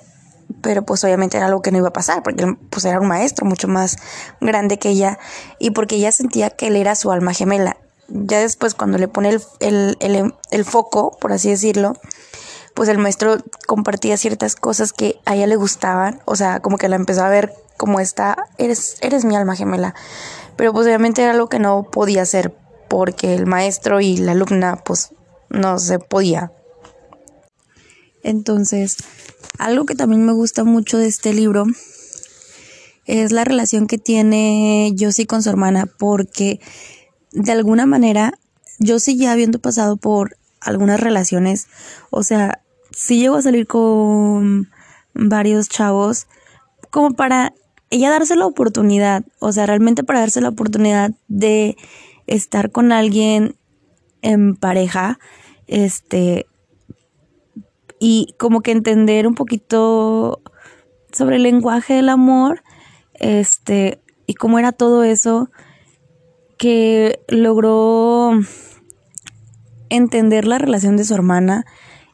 pero 0.61 0.83
pues 0.83 1.03
obviamente 1.03 1.37
era 1.37 1.47
algo 1.47 1.61
que 1.61 1.71
no 1.71 1.77
iba 1.77 1.89
a 1.89 1.93
pasar, 1.93 2.23
porque 2.23 2.43
él 2.43 2.57
pues 2.69 2.85
era 2.85 2.99
un 2.99 3.07
maestro 3.07 3.45
mucho 3.45 3.67
más 3.67 3.97
grande 4.41 4.79
que 4.79 4.89
ella 4.89 5.19
y 5.59 5.71
porque 5.71 5.95
ella 5.95 6.11
sentía 6.11 6.49
que 6.49 6.67
él 6.67 6.75
era 6.75 6.95
su 6.95 7.11
alma 7.11 7.33
gemela. 7.33 7.77
Ya 8.07 8.39
después 8.39 8.73
cuando 8.73 8.97
le 8.97 9.07
pone 9.07 9.29
el, 9.29 9.41
el, 9.59 9.97
el, 9.99 10.33
el 10.51 10.65
foco, 10.65 11.17
por 11.19 11.31
así 11.31 11.49
decirlo, 11.49 11.93
pues 12.73 12.89
el 12.89 12.97
maestro 12.97 13.37
compartía 13.67 14.17
ciertas 14.17 14.55
cosas 14.55 14.93
que 14.93 15.19
a 15.25 15.35
ella 15.35 15.47
le 15.47 15.55
gustaban, 15.55 16.21
o 16.25 16.35
sea, 16.35 16.59
como 16.59 16.77
que 16.77 16.89
la 16.89 16.95
empezó 16.95 17.23
a 17.23 17.29
ver 17.29 17.53
como 17.77 17.99
esta, 17.99 18.47
eres, 18.57 18.97
eres 19.01 19.25
mi 19.25 19.35
alma 19.35 19.55
gemela, 19.55 19.95
pero 20.55 20.73
pues 20.73 20.85
obviamente 20.87 21.21
era 21.21 21.31
algo 21.31 21.47
que 21.47 21.59
no 21.59 21.83
podía 21.83 22.23
hacer 22.23 22.55
porque 22.87 23.35
el 23.35 23.45
maestro 23.45 24.01
y 24.01 24.17
la 24.17 24.31
alumna 24.31 24.77
pues 24.83 25.13
no 25.49 25.79
se 25.79 25.99
podía. 25.99 26.51
Entonces, 28.23 28.97
algo 29.59 29.85
que 29.85 29.93
también 29.93 30.25
me 30.25 30.31
gusta 30.31 30.63
mucho 30.63 30.97
de 30.97 31.07
este 31.07 31.33
libro 31.33 31.65
es 33.05 33.31
la 33.31 33.43
relación 33.43 33.87
que 33.87 33.97
tiene 33.97 34.95
Josie 34.97 35.27
con 35.27 35.43
su 35.43 35.49
hermana, 35.49 35.85
porque 35.85 36.59
de 37.31 37.51
alguna 37.51 37.85
manera, 37.85 38.33
Josie 38.85 39.17
ya 39.17 39.31
habiendo 39.31 39.59
pasado 39.59 39.97
por 39.97 40.37
algunas 40.61 40.99
relaciones, 40.99 41.67
o 42.09 42.23
sea, 42.23 42.61
sí 42.91 43.19
llegó 43.19 43.35
a 43.35 43.41
salir 43.41 43.67
con 43.67 44.69
varios 45.13 45.69
chavos, 45.69 46.27
como 46.89 47.11
para 47.11 47.53
ella 47.89 48.11
darse 48.11 48.35
la 48.35 48.45
oportunidad, 48.45 49.23
o 49.39 49.51
sea, 49.51 49.65
realmente 49.65 50.03
para 50.03 50.19
darse 50.19 50.41
la 50.41 50.49
oportunidad 50.49 51.11
de 51.27 51.75
estar 52.27 52.71
con 52.71 52.91
alguien 52.91 53.55
en 54.21 54.55
pareja, 54.55 55.19
este, 55.67 56.45
y 57.99 58.35
como 58.37 58.61
que 58.61 58.71
entender 58.71 59.27
un 59.27 59.35
poquito 59.35 60.41
sobre 61.11 61.35
el 61.35 61.43
lenguaje 61.43 61.95
del 61.95 62.09
amor, 62.09 62.63
este, 63.13 64.01
y 64.25 64.35
cómo 64.35 64.59
era 64.59 64.71
todo 64.71 65.03
eso 65.03 65.49
que 66.57 67.21
logró 67.27 68.31
entender 69.89 70.45
la 70.45 70.57
relación 70.57 70.97
de 70.97 71.03
su 71.03 71.13
hermana 71.13 71.65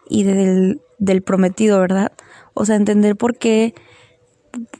y 0.10 0.24
del, 0.24 0.82
del 0.98 1.21
prometido, 1.21 1.80
¿verdad? 1.80 2.12
O 2.54 2.65
sea, 2.65 2.76
entender 2.76 3.15
por 3.15 3.38
qué, 3.38 3.74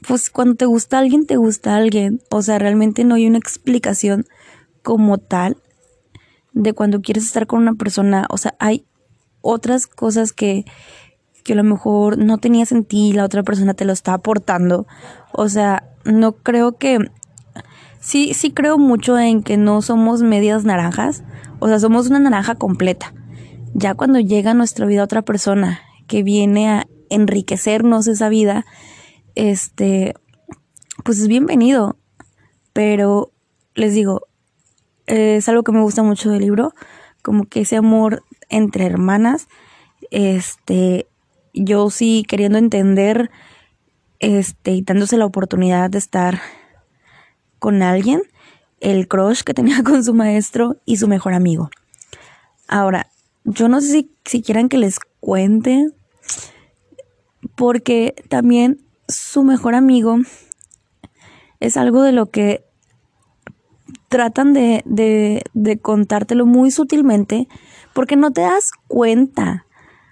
pues 0.06 0.30
cuando 0.30 0.54
te 0.54 0.66
gusta 0.66 0.98
alguien, 0.98 1.26
te 1.26 1.36
gusta 1.36 1.76
alguien. 1.76 2.20
O 2.30 2.42
sea, 2.42 2.58
realmente 2.58 3.04
no 3.04 3.16
hay 3.16 3.26
una 3.26 3.38
explicación 3.38 4.24
como 4.82 5.18
tal 5.18 5.58
de 6.52 6.72
cuando 6.72 7.02
quieres 7.02 7.24
estar 7.24 7.46
con 7.46 7.60
una 7.60 7.74
persona. 7.74 8.26
O 8.30 8.38
sea, 8.38 8.54
hay 8.58 8.86
otras 9.40 9.86
cosas 9.86 10.32
que, 10.32 10.64
que 11.44 11.52
a 11.52 11.56
lo 11.56 11.64
mejor 11.64 12.18
no 12.18 12.38
tenías 12.38 12.72
en 12.72 12.84
ti 12.84 13.08
y 13.08 13.12
la 13.12 13.24
otra 13.24 13.42
persona 13.42 13.74
te 13.74 13.84
lo 13.84 13.92
está 13.92 14.14
aportando. 14.14 14.86
O 15.32 15.48
sea, 15.48 15.88
no 16.04 16.32
creo 16.32 16.76
que... 16.76 16.98
Sí, 18.00 18.34
sí 18.34 18.52
creo 18.52 18.78
mucho 18.78 19.18
en 19.18 19.42
que 19.42 19.56
no 19.56 19.82
somos 19.82 20.22
medias 20.22 20.64
naranjas. 20.64 21.24
O 21.58 21.68
sea, 21.68 21.80
somos 21.80 22.08
una 22.08 22.20
naranja 22.20 22.54
completa. 22.54 23.12
Ya 23.74 23.94
cuando 23.94 24.20
llega 24.20 24.52
a 24.52 24.54
nuestra 24.54 24.86
vida 24.86 25.02
otra 25.04 25.22
persona 25.22 25.80
que 26.06 26.22
viene 26.22 26.68
a 26.68 26.86
enriquecernos 27.10 28.06
esa 28.06 28.28
vida, 28.28 28.64
este, 29.34 30.14
pues 31.04 31.18
es 31.18 31.28
bienvenido. 31.28 31.96
Pero 32.72 33.32
les 33.74 33.94
digo, 33.94 34.22
es 35.06 35.48
algo 35.48 35.62
que 35.62 35.72
me 35.72 35.82
gusta 35.82 36.02
mucho 36.02 36.30
del 36.30 36.42
libro, 36.42 36.72
como 37.22 37.44
que 37.44 37.60
ese 37.60 37.76
amor 37.76 38.24
entre 38.48 38.86
hermanas, 38.86 39.48
este, 40.10 41.06
yo 41.52 41.90
sí 41.90 42.24
queriendo 42.28 42.58
entender, 42.58 43.30
este, 44.18 44.72
y 44.72 44.82
dándose 44.82 45.16
la 45.16 45.26
oportunidad 45.26 45.90
de 45.90 45.98
estar 45.98 46.40
con 47.58 47.82
alguien, 47.82 48.22
el 48.80 49.08
crush 49.08 49.42
que 49.42 49.54
tenía 49.54 49.82
con 49.84 50.04
su 50.04 50.14
maestro 50.14 50.76
y 50.84 50.96
su 50.96 51.08
mejor 51.08 51.34
amigo. 51.34 51.70
Ahora, 52.68 53.08
yo 53.44 53.68
no 53.68 53.80
sé 53.80 53.88
si, 53.88 54.10
si 54.24 54.42
quieran 54.42 54.68
que 54.68 54.78
les 54.78 54.98
cuente, 55.20 55.88
porque 57.54 58.14
también 58.28 58.80
su 59.08 59.44
mejor 59.44 59.74
amigo 59.74 60.18
es 61.60 61.76
algo 61.76 62.02
de 62.02 62.12
lo 62.12 62.26
que 62.26 62.64
tratan 64.08 64.52
de, 64.52 64.82
de, 64.84 65.42
de 65.54 65.78
contártelo 65.78 66.46
muy 66.46 66.70
sutilmente, 66.70 67.48
porque 67.96 68.14
no 68.14 68.30
te 68.30 68.42
das 68.42 68.72
cuenta. 68.88 69.64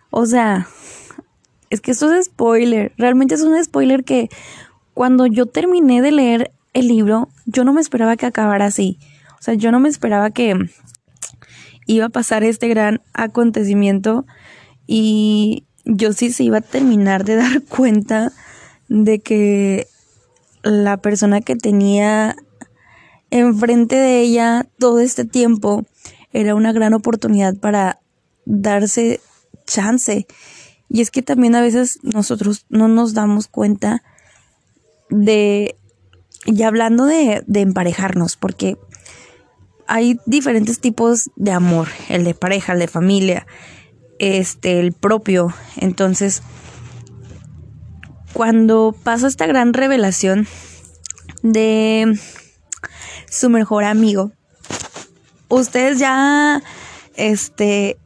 O 0.09 0.25
sea, 0.25 0.67
es 1.69 1.83
que 1.83 1.91
esto 1.91 2.11
es 2.15 2.25
spoiler. 2.25 2.93
Realmente 2.97 3.35
es 3.35 3.43
un 3.43 3.63
spoiler 3.63 4.05
que 4.05 4.31
cuando 4.95 5.27
yo 5.27 5.45
terminé 5.45 6.01
de 6.01 6.11
leer 6.11 6.53
el 6.73 6.89
libro, 6.89 7.29
yo 7.45 7.63
no 7.63 7.75
me 7.75 7.83
esperaba 7.83 8.17
que 8.17 8.25
acabara 8.25 8.65
así. 8.65 8.99
O 9.39 9.43
sea, 9.43 9.53
yo 9.53 9.71
no 9.71 9.81
me 9.81 9.91
esperaba 9.91 10.31
que 10.31 10.57
iba 11.87 12.07
a 12.07 12.09
pasar 12.09 12.43
este 12.43 12.69
gran 12.69 13.03
acontecimiento 13.13 14.25
y 14.87 15.67
yo 15.85 16.15
sí 16.15 16.33
se 16.33 16.45
iba 16.45 16.59
a 16.59 16.63
terminar 16.63 17.25
de 17.25 17.37
dar 17.37 17.63
cuenta 17.65 18.33
de 18.89 19.19
que 19.19 19.89
la 20.63 20.97
persona 20.97 21.43
que 21.43 21.55
tenía 21.55 22.35
enfrente 23.29 23.97
de 23.97 24.23
ella 24.23 24.67
todo 24.79 25.01
este 25.01 25.27
tiempo 25.27 25.85
era 26.35 26.55
una 26.55 26.73
gran 26.73 26.93
oportunidad 26.93 27.57
para 27.57 28.01
darse 28.45 29.21
chance. 29.67 30.27
Y 30.91 31.01
es 31.01 31.11
que 31.11 31.23
también 31.23 31.55
a 31.55 31.63
veces 31.63 32.01
nosotros 32.03 32.67
no 32.69 32.89
nos 32.89 33.15
damos 33.15 33.47
cuenta 33.47 34.03
de, 35.09 35.77
y 36.45 36.63
hablando 36.65 37.07
de, 37.07 37.45
emparejarnos, 37.55 38.37
porque 38.37 38.77
hay 39.87 40.19
diferentes 40.27 40.81
tipos 40.81 41.31
de 41.37 41.53
amor, 41.53 41.89
el 42.09 42.25
de 42.25 42.35
pareja, 42.35 42.73
el 42.73 42.81
de 42.81 42.89
familia, 42.89 43.47
este, 44.19 44.81
el 44.81 44.93
propio. 44.93 45.55
Entonces, 45.77 46.43
cuando 48.33 48.95
pasó 49.05 49.29
esta 49.29 49.47
gran 49.47 49.73
revelación 49.73 50.49
de 51.43 52.19
su 53.31 53.51
mejor 53.51 53.85
amigo, 53.85 54.33
ustedes 55.49 55.99
ya, 55.99 56.63
este, 57.17 57.99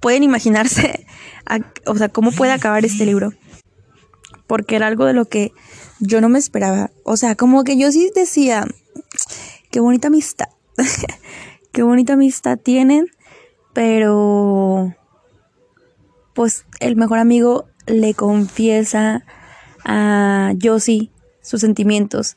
pueden 0.00 0.22
imaginarse, 0.22 1.06
o 1.86 1.96
sea, 1.96 2.08
cómo 2.08 2.32
puede 2.32 2.52
acabar 2.52 2.84
este 2.84 3.06
libro. 3.06 3.32
Porque 4.46 4.76
era 4.76 4.88
algo 4.88 5.06
de 5.06 5.14
lo 5.14 5.26
que 5.26 5.52
yo 6.00 6.20
no 6.20 6.28
me 6.28 6.38
esperaba. 6.38 6.90
O 7.04 7.16
sea, 7.16 7.36
como 7.36 7.64
que 7.64 7.78
yo 7.78 7.90
sí 7.92 8.10
decía, 8.14 8.66
qué 9.70 9.80
bonita 9.80 10.08
amistad. 10.08 10.48
qué 11.72 11.82
bonita 11.82 12.14
amistad 12.14 12.58
tienen. 12.58 13.06
Pero, 13.72 14.94
pues 16.34 16.66
el 16.80 16.96
mejor 16.96 17.18
amigo 17.18 17.66
le 17.86 18.14
confiesa 18.14 19.24
a 19.84 20.52
Josie 20.60 21.10
sus 21.40 21.60
sentimientos. 21.60 22.36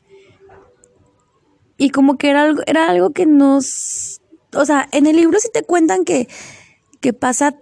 Y 1.78 1.90
como 1.90 2.16
que 2.16 2.30
era 2.30 2.42
algo, 2.42 2.62
era 2.66 2.90
algo 2.90 3.10
que 3.10 3.26
nos... 3.26 4.20
O 4.54 4.64
sea, 4.64 4.88
en 4.92 5.06
el 5.06 5.16
libro 5.16 5.38
sí 5.38 5.48
te 5.52 5.62
cuentan 5.62 6.04
que, 6.04 6.28
que 7.00 7.12
pasa 7.12 7.56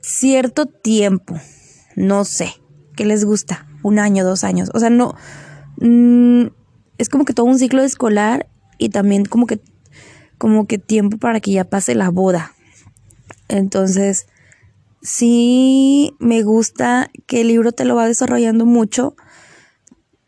cierto 0.00 0.66
tiempo. 0.66 1.36
No 1.96 2.24
sé. 2.24 2.54
¿Qué 2.96 3.04
les 3.04 3.24
gusta? 3.24 3.66
Un 3.82 3.98
año, 3.98 4.24
dos 4.24 4.44
años. 4.44 4.70
O 4.74 4.80
sea, 4.80 4.90
no... 4.90 5.14
Mm, 5.80 6.46
es 6.98 7.08
como 7.08 7.24
que 7.24 7.34
todo 7.34 7.46
un 7.46 7.58
ciclo 7.58 7.82
escolar 7.82 8.48
y 8.78 8.90
también 8.90 9.24
como 9.24 9.46
que 9.46 9.60
como 10.38 10.66
que 10.66 10.78
tiempo 10.78 11.18
para 11.18 11.40
que 11.40 11.52
ya 11.52 11.64
pase 11.64 11.94
la 11.94 12.10
boda. 12.10 12.52
Entonces, 13.48 14.26
sí 15.00 16.14
me 16.18 16.42
gusta 16.42 17.10
que 17.26 17.42
el 17.42 17.48
libro 17.48 17.72
te 17.72 17.84
lo 17.84 17.96
va 17.96 18.06
desarrollando 18.06 18.66
mucho. 18.66 19.16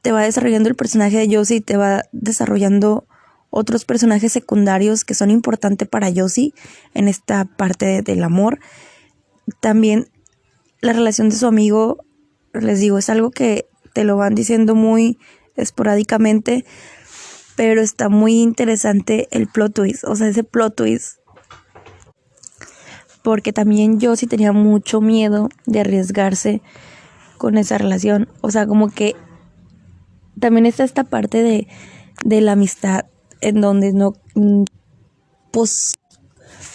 Te 0.06 0.12
va 0.12 0.22
desarrollando 0.22 0.68
el 0.68 0.76
personaje 0.76 1.18
de 1.18 1.36
Josie, 1.36 1.60
te 1.60 1.76
va 1.76 2.04
desarrollando 2.12 3.08
otros 3.50 3.84
personajes 3.84 4.32
secundarios 4.32 5.04
que 5.04 5.14
son 5.14 5.32
importantes 5.32 5.88
para 5.88 6.12
Josie 6.14 6.54
en 6.94 7.08
esta 7.08 7.44
parte 7.44 8.02
del 8.02 8.22
amor. 8.22 8.60
También 9.58 10.08
la 10.80 10.92
relación 10.92 11.28
de 11.28 11.34
su 11.34 11.48
amigo, 11.48 12.04
les 12.52 12.78
digo, 12.78 12.98
es 12.98 13.10
algo 13.10 13.32
que 13.32 13.66
te 13.94 14.04
lo 14.04 14.16
van 14.16 14.36
diciendo 14.36 14.76
muy 14.76 15.18
esporádicamente, 15.56 16.64
pero 17.56 17.80
está 17.82 18.08
muy 18.08 18.42
interesante 18.42 19.26
el 19.32 19.48
plot 19.48 19.74
twist, 19.74 20.04
o 20.04 20.14
sea, 20.14 20.28
ese 20.28 20.44
plot 20.44 20.76
twist. 20.76 21.18
Porque 23.24 23.52
también 23.52 23.98
sí 24.14 24.28
tenía 24.28 24.52
mucho 24.52 25.00
miedo 25.00 25.48
de 25.66 25.80
arriesgarse 25.80 26.62
con 27.38 27.58
esa 27.58 27.76
relación. 27.76 28.28
O 28.40 28.52
sea, 28.52 28.68
como 28.68 28.88
que 28.88 29.16
también 30.38 30.66
está 30.66 30.84
esta 30.84 31.04
parte 31.04 31.42
de, 31.42 31.68
de 32.24 32.40
la 32.40 32.52
amistad 32.52 33.06
en 33.40 33.60
donde 33.60 33.92
no, 33.92 34.14
mm, 34.34 34.64
pues, 35.50 35.94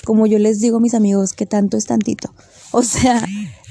como 0.05 0.27
yo 0.27 0.39
les 0.39 0.59
digo 0.59 0.77
a 0.77 0.81
mis 0.81 0.93
amigos, 0.93 1.33
que 1.33 1.45
tanto 1.45 1.77
es 1.77 1.85
tantito. 1.85 2.33
O 2.73 2.83
sea, 2.83 3.21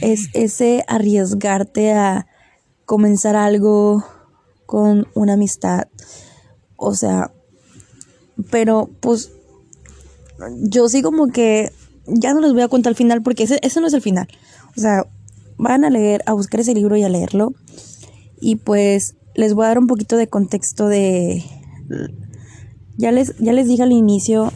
es 0.03 0.29
ese 0.35 0.85
arriesgarte 0.87 1.95
a 1.95 2.27
comenzar 2.85 3.35
algo 3.35 4.05
con 4.67 5.09
una 5.15 5.33
amistad 5.33 5.89
o 6.83 6.95
sea, 6.95 7.31
pero 8.51 8.89
pues 9.01 9.33
yo 10.63 10.89
sí 10.89 11.03
como 11.03 11.27
que 11.27 11.71
ya 12.07 12.33
no 12.33 12.41
les 12.41 12.55
voy 12.55 12.63
a 12.63 12.69
contar 12.69 12.93
el 12.93 12.97
final 12.97 13.23
porque 13.23 13.43
ese, 13.43 13.59
ese 13.63 13.83
no 13.83 13.87
es 13.87 13.93
el 13.93 14.01
final. 14.01 14.27
O 14.77 14.81
sea, 14.81 15.07
van 15.59 15.85
a 15.85 15.91
leer, 15.91 16.23
a 16.25 16.33
buscar 16.33 16.61
ese 16.61 16.73
libro 16.73 16.97
y 16.97 17.03
a 17.03 17.11
leerlo. 17.11 17.53
Y 18.41 18.57
pues 18.57 19.15
les 19.35 19.55
voy 19.55 19.65
a 19.65 19.69
dar 19.69 19.79
un 19.79 19.87
poquito 19.87 20.17
de 20.17 20.29
contexto 20.29 20.89
de... 20.89 21.45
Ya 22.97 23.13
les, 23.13 23.37
ya 23.39 23.53
les 23.53 23.67
dije 23.67 23.83
al 23.83 23.93
inicio 23.93 24.53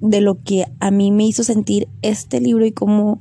de 0.00 0.20
lo 0.20 0.42
que 0.42 0.66
a 0.80 0.90
mí 0.90 1.10
me 1.10 1.26
hizo 1.26 1.44
sentir 1.44 1.88
este 2.02 2.40
libro 2.40 2.64
y 2.64 2.72
cómo, 2.72 3.20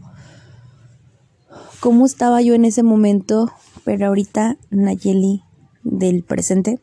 cómo 1.79 2.05
estaba 2.05 2.41
yo 2.41 2.53
en 2.53 2.65
ese 2.65 2.83
momento, 2.83 3.51
pero 3.83 4.07
ahorita 4.07 4.57
Nayeli 4.69 5.43
del 5.83 6.23
presente. 6.23 6.79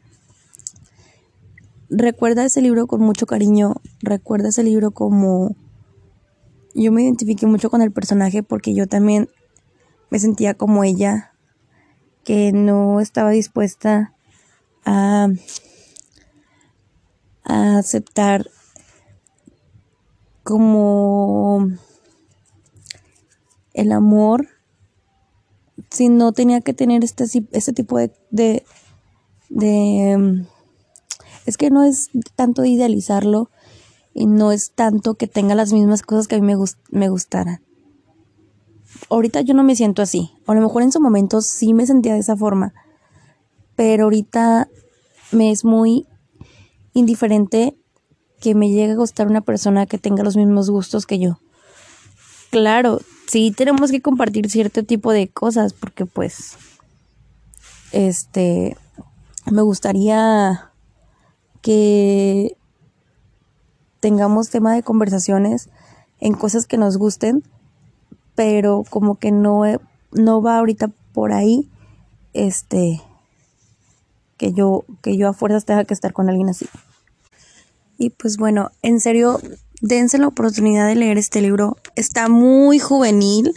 Recuerda 1.89 2.45
ese 2.45 2.63
libro 2.63 2.87
con 2.87 3.01
mucho 3.01 3.27
cariño, 3.27 3.77
recuerda 4.01 4.49
ese 4.49 4.63
libro 4.63 4.91
como... 4.91 5.55
Yo 6.75 6.93
me 6.93 7.03
identifiqué 7.03 7.47
mucho 7.47 7.71
con 7.71 7.81
el 7.81 7.91
personaje 7.91 8.43
porque 8.43 8.75
yo 8.75 8.87
también 8.87 9.31
me 10.11 10.19
sentía 10.19 10.53
como 10.53 10.85
ella, 10.85 11.33
que 12.27 12.51
no 12.53 13.01
estaba 13.01 13.31
dispuesta 13.31 14.13
a, 14.85 15.29
a 17.45 17.79
aceptar 17.79 18.51
como 20.43 21.69
el 23.75 23.93
amor 23.93 24.49
si 25.91 26.09
no 26.09 26.33
tenía 26.33 26.61
que 26.63 26.75
tener 26.75 27.05
este, 27.05 27.73
tipo 27.73 27.99
de, 27.99 28.13
de, 28.31 28.67
de 29.49 30.45
es 31.47 31.57
que 31.57 31.71
no 31.71 31.85
es 31.85 32.11
tanto 32.35 32.65
idealizarlo, 32.65 33.51
y 34.13 34.27
no 34.27 34.51
es 34.51 34.73
tanto 34.73 35.15
que 35.15 35.29
tenga 35.29 35.55
las 35.55 35.75
mismas 35.75 36.03
cosas 36.03 36.27
que 36.27 36.37
a 36.37 36.41
mí 36.41 36.47
me, 36.47 36.57
me 36.91 37.09
gustaran. 37.11 37.66
Ahorita 39.09 39.41
yo 39.41 39.55
no 39.55 39.63
me 39.63 39.77
siento 39.77 40.03
así, 40.03 40.33
a 40.47 40.55
lo 40.55 40.61
mejor 40.61 40.83
en 40.83 40.93
su 40.93 41.01
momento 41.01 41.41
sí 41.41 41.75
me 41.75 41.87
sentía 41.87 42.15
de 42.15 42.21
esa 42.21 42.37
forma, 42.37 42.75
pero 43.77 44.05
ahorita 44.05 44.69
me 45.33 45.51
es 45.51 45.65
muy 45.65 46.07
indiferente 46.93 47.77
que 48.41 48.55
me 48.55 48.71
llegue 48.71 48.93
a 48.93 48.97
gustar 48.97 49.29
una 49.29 49.41
persona 49.41 49.87
que 49.87 49.99
tenga 49.99 50.25
los 50.25 50.37
mismos 50.37 50.71
gustos 50.71 51.07
que 51.07 51.19
yo. 51.19 51.39
Claro, 52.51 53.01
sí 53.27 53.53
tenemos 53.57 53.91
que 53.91 54.01
compartir 54.01 54.51
cierto 54.51 54.83
tipo 54.83 55.13
de 55.13 55.29
cosas 55.29 55.73
porque 55.73 56.07
pues 56.07 56.57
este 57.93 58.77
me 59.51 59.63
gustaría 59.63 60.73
que 61.63 62.57
tengamos 64.01 64.51
tema 64.51 64.75
de 64.75 64.83
conversaciones 64.83 65.69
en 66.21 66.35
cosas 66.35 66.67
que 66.67 66.79
nos 66.79 66.97
gusten, 66.97 67.43
pero 68.37 68.85
como 68.89 69.17
que 69.17 69.33
no 69.33 69.63
no 70.13 70.43
va 70.43 70.59
ahorita 70.59 70.93
por 71.13 71.33
ahí 71.33 71.69
este 72.33 73.03
que 74.37 74.53
yo 74.53 74.85
que 75.03 75.17
yo 75.17 75.29
a 75.29 75.33
fuerzas 75.33 75.65
tenga 75.65 75.85
que 75.85 75.95
estar 75.95 76.13
con 76.13 76.29
alguien 76.29 76.49
así. 76.49 76.69
Y 77.99 78.11
pues 78.11 78.37
bueno, 78.37 78.71
en 78.83 79.01
serio, 79.01 79.41
dense 79.81 80.19
la 80.19 80.29
oportunidad 80.29 80.87
de 80.87 80.97
leer 80.97 81.19
este 81.19 81.41
libro. 81.41 81.79
Está 81.97 82.29
muy 82.29 82.79
juvenil. 82.79 83.55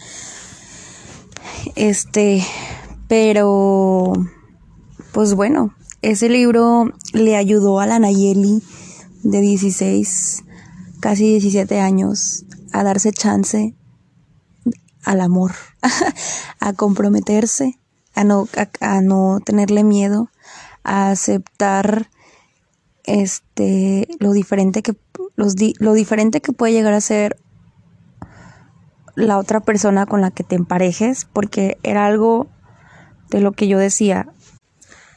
Este, 1.75 2.41
pero 3.09 4.13
pues 5.11 5.33
bueno, 5.33 5.73
ese 6.01 6.29
libro 6.29 6.93
le 7.13 7.35
ayudó 7.35 7.79
a 7.81 7.85
la 7.85 7.99
Nayeli 7.99 8.63
de 9.23 9.41
16, 9.41 10.43
casi 11.01 11.23
17 11.31 11.79
años 11.79 12.45
a 12.71 12.83
darse 12.83 13.11
chance 13.11 13.73
al 15.09 15.21
amor, 15.21 15.53
a 16.59 16.73
comprometerse, 16.73 17.79
a 18.13 18.23
no, 18.23 18.47
a 18.79 19.01
no 19.01 19.39
tenerle 19.43 19.83
miedo, 19.83 20.29
a 20.83 21.09
aceptar 21.09 22.11
este 23.05 24.07
lo 24.19 24.33
diferente 24.33 24.83
que 24.83 24.95
los 25.35 25.55
lo 25.79 25.93
diferente 25.93 26.41
que 26.41 26.51
puede 26.51 26.73
llegar 26.73 26.93
a 26.93 27.01
ser 27.01 27.39
la 29.15 29.39
otra 29.39 29.61
persona 29.61 30.05
con 30.05 30.21
la 30.21 30.29
que 30.29 30.43
te 30.43 30.55
emparejes 30.55 31.25
porque 31.25 31.79
era 31.81 32.05
algo 32.05 32.45
de 33.31 33.41
lo 33.41 33.53
que 33.53 33.67
yo 33.67 33.79
decía 33.79 34.27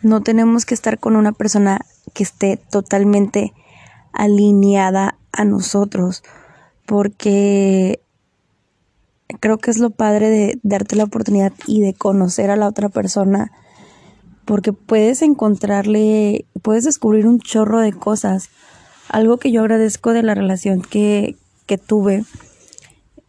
no 0.00 0.22
tenemos 0.22 0.64
que 0.64 0.72
estar 0.72 0.98
con 0.98 1.16
una 1.16 1.32
persona 1.32 1.84
que 2.14 2.22
esté 2.22 2.56
totalmente 2.56 3.52
alineada 4.14 5.18
a 5.32 5.44
nosotros 5.44 6.22
porque 6.86 8.01
creo 9.40 9.58
que 9.58 9.70
es 9.70 9.78
lo 9.78 9.90
padre 9.90 10.30
de 10.30 10.58
darte 10.62 10.96
la 10.96 11.04
oportunidad 11.04 11.52
y 11.66 11.80
de 11.80 11.94
conocer 11.94 12.50
a 12.50 12.56
la 12.56 12.68
otra 12.68 12.88
persona 12.88 13.52
porque 14.44 14.72
puedes 14.72 15.22
encontrarle, 15.22 16.46
puedes 16.62 16.84
descubrir 16.84 17.26
un 17.26 17.38
chorro 17.38 17.80
de 17.80 17.92
cosas. 17.92 18.50
Algo 19.08 19.38
que 19.38 19.52
yo 19.52 19.60
agradezco 19.60 20.12
de 20.12 20.22
la 20.22 20.34
relación 20.34 20.82
que, 20.82 21.36
que 21.66 21.78
tuve 21.78 22.24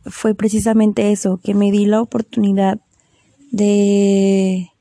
fue 0.05 0.35
precisamente 0.35 1.11
eso, 1.11 1.39
que 1.41 1.53
me 1.53 1.71
di 1.71 1.85
la 1.85 2.01
oportunidad 2.01 2.79
de, 3.51 4.71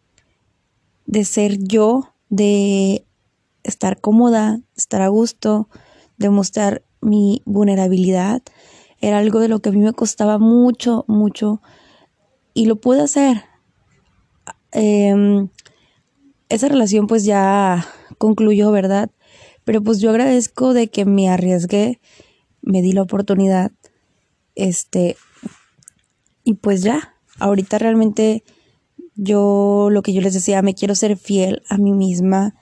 de 1.06 1.24
ser 1.24 1.58
yo, 1.58 2.14
de 2.28 3.04
estar 3.62 4.00
cómoda, 4.00 4.60
estar 4.76 5.02
a 5.02 5.08
gusto, 5.08 5.68
de 6.16 6.30
mostrar 6.30 6.82
mi 7.00 7.42
vulnerabilidad. 7.44 8.42
Era 9.02 9.18
algo 9.18 9.40
de 9.40 9.48
lo 9.48 9.58
que 9.58 9.68
a 9.68 9.72
mí 9.72 9.80
me 9.80 9.92
costaba 9.92 10.38
mucho, 10.38 11.04
mucho 11.06 11.60
y 12.54 12.64
lo 12.64 12.76
pude 12.76 13.02
hacer. 13.02 13.44
Eh, 14.72 15.46
esa 16.48 16.68
relación 16.68 17.06
pues 17.06 17.24
ya 17.24 17.86
concluyó, 18.18 18.70
¿verdad? 18.70 19.10
Pero 19.64 19.82
pues 19.82 20.00
yo 20.00 20.10
agradezco 20.10 20.74
de 20.74 20.88
que 20.88 21.04
me 21.04 21.28
arriesgué, 21.28 22.00
me 22.62 22.82
di 22.82 22.92
la 22.92 23.02
oportunidad, 23.02 23.72
este, 24.54 25.16
y 26.44 26.54
pues 26.54 26.82
ya, 26.82 27.14
ahorita 27.38 27.78
realmente 27.78 28.44
yo 29.14 29.88
lo 29.90 30.02
que 30.02 30.12
yo 30.12 30.20
les 30.20 30.34
decía, 30.34 30.62
me 30.62 30.74
quiero 30.74 30.94
ser 30.94 31.16
fiel 31.16 31.62
a 31.68 31.78
mí 31.78 31.92
misma, 31.92 32.54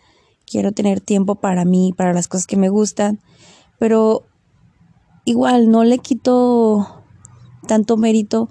quiero 0.46 0.72
tener 0.72 1.00
tiempo 1.00 1.36
para 1.36 1.64
mí, 1.64 1.92
para 1.96 2.12
las 2.12 2.28
cosas 2.28 2.46
que 2.46 2.56
me 2.56 2.68
gustan, 2.68 3.20
pero 3.78 4.26
igual 5.24 5.70
no 5.70 5.84
le 5.84 5.98
quito 5.98 7.04
tanto 7.66 7.96
mérito 7.96 8.48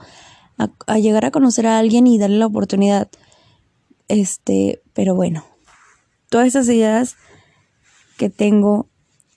a, 0.57 0.99
llegar 0.99 1.25
a 1.25 1.31
conocer 1.31 1.67
a 1.67 1.79
alguien 1.79 2.07
y 2.07 2.17
darle 2.17 2.37
la 2.37 2.45
oportunidad. 2.45 3.09
Este, 4.07 4.81
pero 4.93 5.15
bueno, 5.15 5.45
todas 6.29 6.47
esas 6.47 6.67
ideas 6.67 7.15
que 8.17 8.29
tengo 8.29 8.87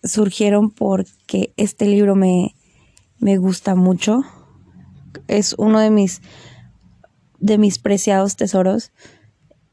surgieron 0.03 0.71
porque 0.71 1.53
este 1.57 1.87
libro 1.87 2.17
me, 2.17 2.55
me 3.19 3.37
gusta 3.37 3.75
mucho. 3.75 4.23
Es 5.29 5.55
uno 5.59 5.79
de 5.79 5.91
mis 5.91 6.23
de 7.43 7.59
mis 7.59 7.79
preciados 7.79 8.37
tesoros. 8.37 8.93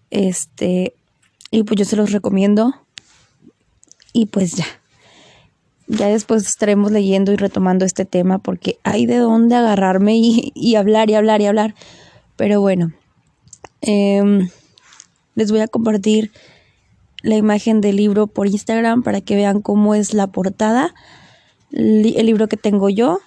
Este, 0.09 0.95
y 1.51 1.63
pues 1.63 1.77
yo 1.77 1.85
se 1.85 1.95
los 1.95 2.11
recomiendo. 2.11 2.73
Y 4.11 4.25
pues 4.25 4.53
ya. 4.53 4.65
Ya 5.89 6.07
después 6.07 6.47
estaremos 6.47 6.91
leyendo 6.91 7.33
y 7.33 7.35
retomando 7.35 7.83
este 7.83 8.05
tema 8.05 8.37
porque 8.37 8.77
hay 8.83 9.07
de 9.07 9.17
dónde 9.17 9.55
agarrarme 9.55 10.15
y, 10.17 10.75
hablar 10.75 11.09
y 11.09 11.15
hablar 11.15 11.41
y 11.41 11.47
hablar. 11.47 11.75
Pero 12.35 12.61
bueno, 12.61 12.93
eh, 13.81 14.47
les 15.33 15.51
voy 15.51 15.61
a 15.61 15.67
compartir 15.67 16.31
la 17.23 17.35
imagen 17.35 17.81
del 17.81 17.95
libro 17.95 18.27
por 18.27 18.45
Instagram 18.45 19.01
para 19.01 19.21
que 19.21 19.35
vean 19.35 19.61
cómo 19.61 19.95
es 19.95 20.13
la 20.13 20.27
portada. 20.27 20.93
El 21.71 22.25
libro 22.25 22.47
que 22.47 22.57
tengo 22.57 22.89
yo. 22.89 23.19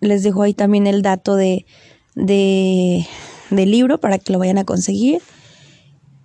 Les 0.00 0.22
dejo 0.22 0.42
ahí 0.42 0.52
también 0.54 0.86
el 0.86 1.00
dato 1.00 1.36
de, 1.36 1.64
del 2.14 3.06
libro 3.70 3.98
para 3.98 4.18
que 4.18 4.32
lo 4.32 4.38
vayan 4.38 4.58
a 4.58 4.64
conseguir. 4.64 5.22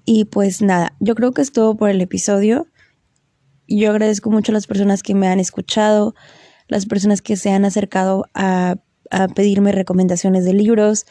Y 0.06 0.26
pues 0.26 0.62
nada, 0.62 0.94
yo 1.00 1.16
creo 1.16 1.32
que 1.32 1.42
es 1.42 1.54
todo 1.54 1.76
por 1.76 1.90
el 1.90 2.02
episodio. 2.02 2.68
Yo 3.76 3.90
agradezco 3.90 4.30
mucho 4.30 4.52
a 4.52 4.54
las 4.54 4.68
personas 4.68 5.02
que 5.02 5.16
me 5.16 5.28
han 5.28 5.40
escuchado, 5.40 6.14
las 6.68 6.86
personas 6.86 7.22
que 7.22 7.36
se 7.38 7.52
han 7.52 7.66
acercado 7.66 8.26
a, 8.36 8.76
a 9.10 9.28
pedirme 9.30 9.72
recomendaciones 9.72 10.46
de 10.46 10.54
libros. 10.54 11.06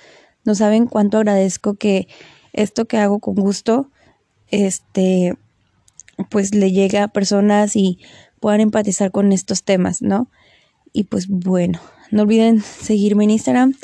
No 0.45 0.55
saben 0.55 0.87
cuánto 0.87 1.19
agradezco 1.19 1.75
que 1.75 2.07
esto 2.53 2.85
que 2.85 2.99
hago 2.99 3.19
con 3.19 3.35
gusto, 3.35 3.91
este, 4.49 5.35
pues 6.31 6.55
le 6.55 6.71
llegue 6.71 6.99
a 6.99 7.09
personas 7.09 7.75
y 7.75 7.99
puedan 8.39 8.61
empatizar 8.61 9.11
con 9.11 9.33
estos 9.33 9.65
temas, 9.65 10.03
¿no? 10.03 10.29
Y 10.93 11.05
pues 11.05 11.29
bueno, 11.29 11.81
no 12.11 12.23
olviden 12.23 12.61
seguirme 12.61 13.25
en 13.25 13.31
Instagram. 13.31 13.75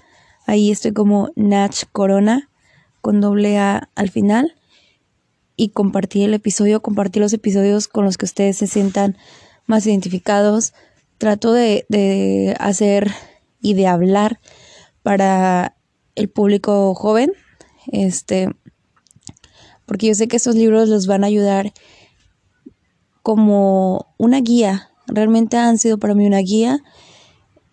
Ahí 0.47 0.71
estoy 0.71 0.93
como 0.93 1.31
Nach 1.35 1.85
Corona 1.91 2.49
con 3.01 3.21
doble 3.21 3.59
A 3.59 3.89
al 3.95 4.11
final. 4.11 4.55
Y 5.59 5.71
compartir 5.71 6.25
el 6.25 6.33
episodio, 6.33 6.81
compartir 6.81 7.21
los 7.21 7.35
episodios 7.35 7.87
con 7.87 8.07
los 8.07 8.17
que 8.17 8.25
ustedes 8.25 8.57
se 8.57 8.67
sientan 8.67 9.19
más 9.67 9.87
identificados. 9.87 10.73
Trato 11.19 11.53
de, 11.53 11.85
de 11.91 12.57
hacer 12.59 13.11
y 13.61 13.75
de 13.75 13.89
hablar 13.89 14.41
para 15.03 15.77
el 16.15 16.29
público 16.29 16.95
joven, 16.95 17.33
este, 17.91 18.49
porque 19.87 20.07
yo 20.07 20.15
sé 20.15 20.29
que 20.29 20.37
estos 20.37 20.55
libros 20.55 20.89
los 20.89 21.07
van 21.07 21.25
a 21.25 21.29
ayudar 21.29 21.73
como 23.23 24.15
una 24.17 24.41
guía, 24.41 24.91
realmente 25.07 25.57
han 25.57 25.79
sido 25.79 25.99
para 25.99 26.15
mí 26.15 26.27
una 26.27 26.39
guía 26.39 26.81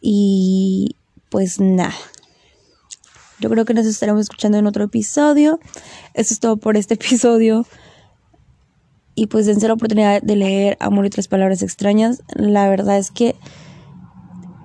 y 0.01 0.95
pues 1.29 1.59
nada. 1.59 1.95
Yo 3.39 3.49
creo 3.49 3.65
que 3.65 3.73
nos 3.73 3.85
estaremos 3.85 4.21
escuchando 4.21 4.57
en 4.57 4.67
otro 4.67 4.85
episodio. 4.85 5.59
Esto 6.13 6.33
es 6.33 6.39
todo 6.39 6.57
por 6.57 6.77
este 6.77 6.93
episodio. 6.95 7.65
Y 9.15 9.27
pues 9.27 9.45
dense 9.45 9.67
la 9.67 9.73
oportunidad 9.73 10.21
de 10.21 10.35
leer 10.35 10.77
Amor 10.79 11.05
y 11.05 11.07
otras 11.07 11.27
palabras 11.27 11.61
extrañas. 11.61 12.23
La 12.33 12.67
verdad 12.67 12.97
es 12.97 13.11
que 13.11 13.35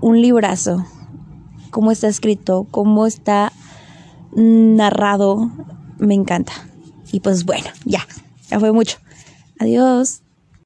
un 0.01 0.21
librazo. 0.21 0.85
Cómo 1.71 1.93
está 1.93 2.09
escrito, 2.09 2.67
cómo 2.71 3.07
está 3.07 3.53
narrado, 4.35 5.51
me 5.99 6.15
encanta. 6.15 6.53
Y 7.13 7.21
pues 7.21 7.45
bueno, 7.45 7.69
ya, 7.85 8.07
ya 8.51 8.59
fue 8.59 8.73
mucho. 8.73 8.99
Adiós. 9.59 10.23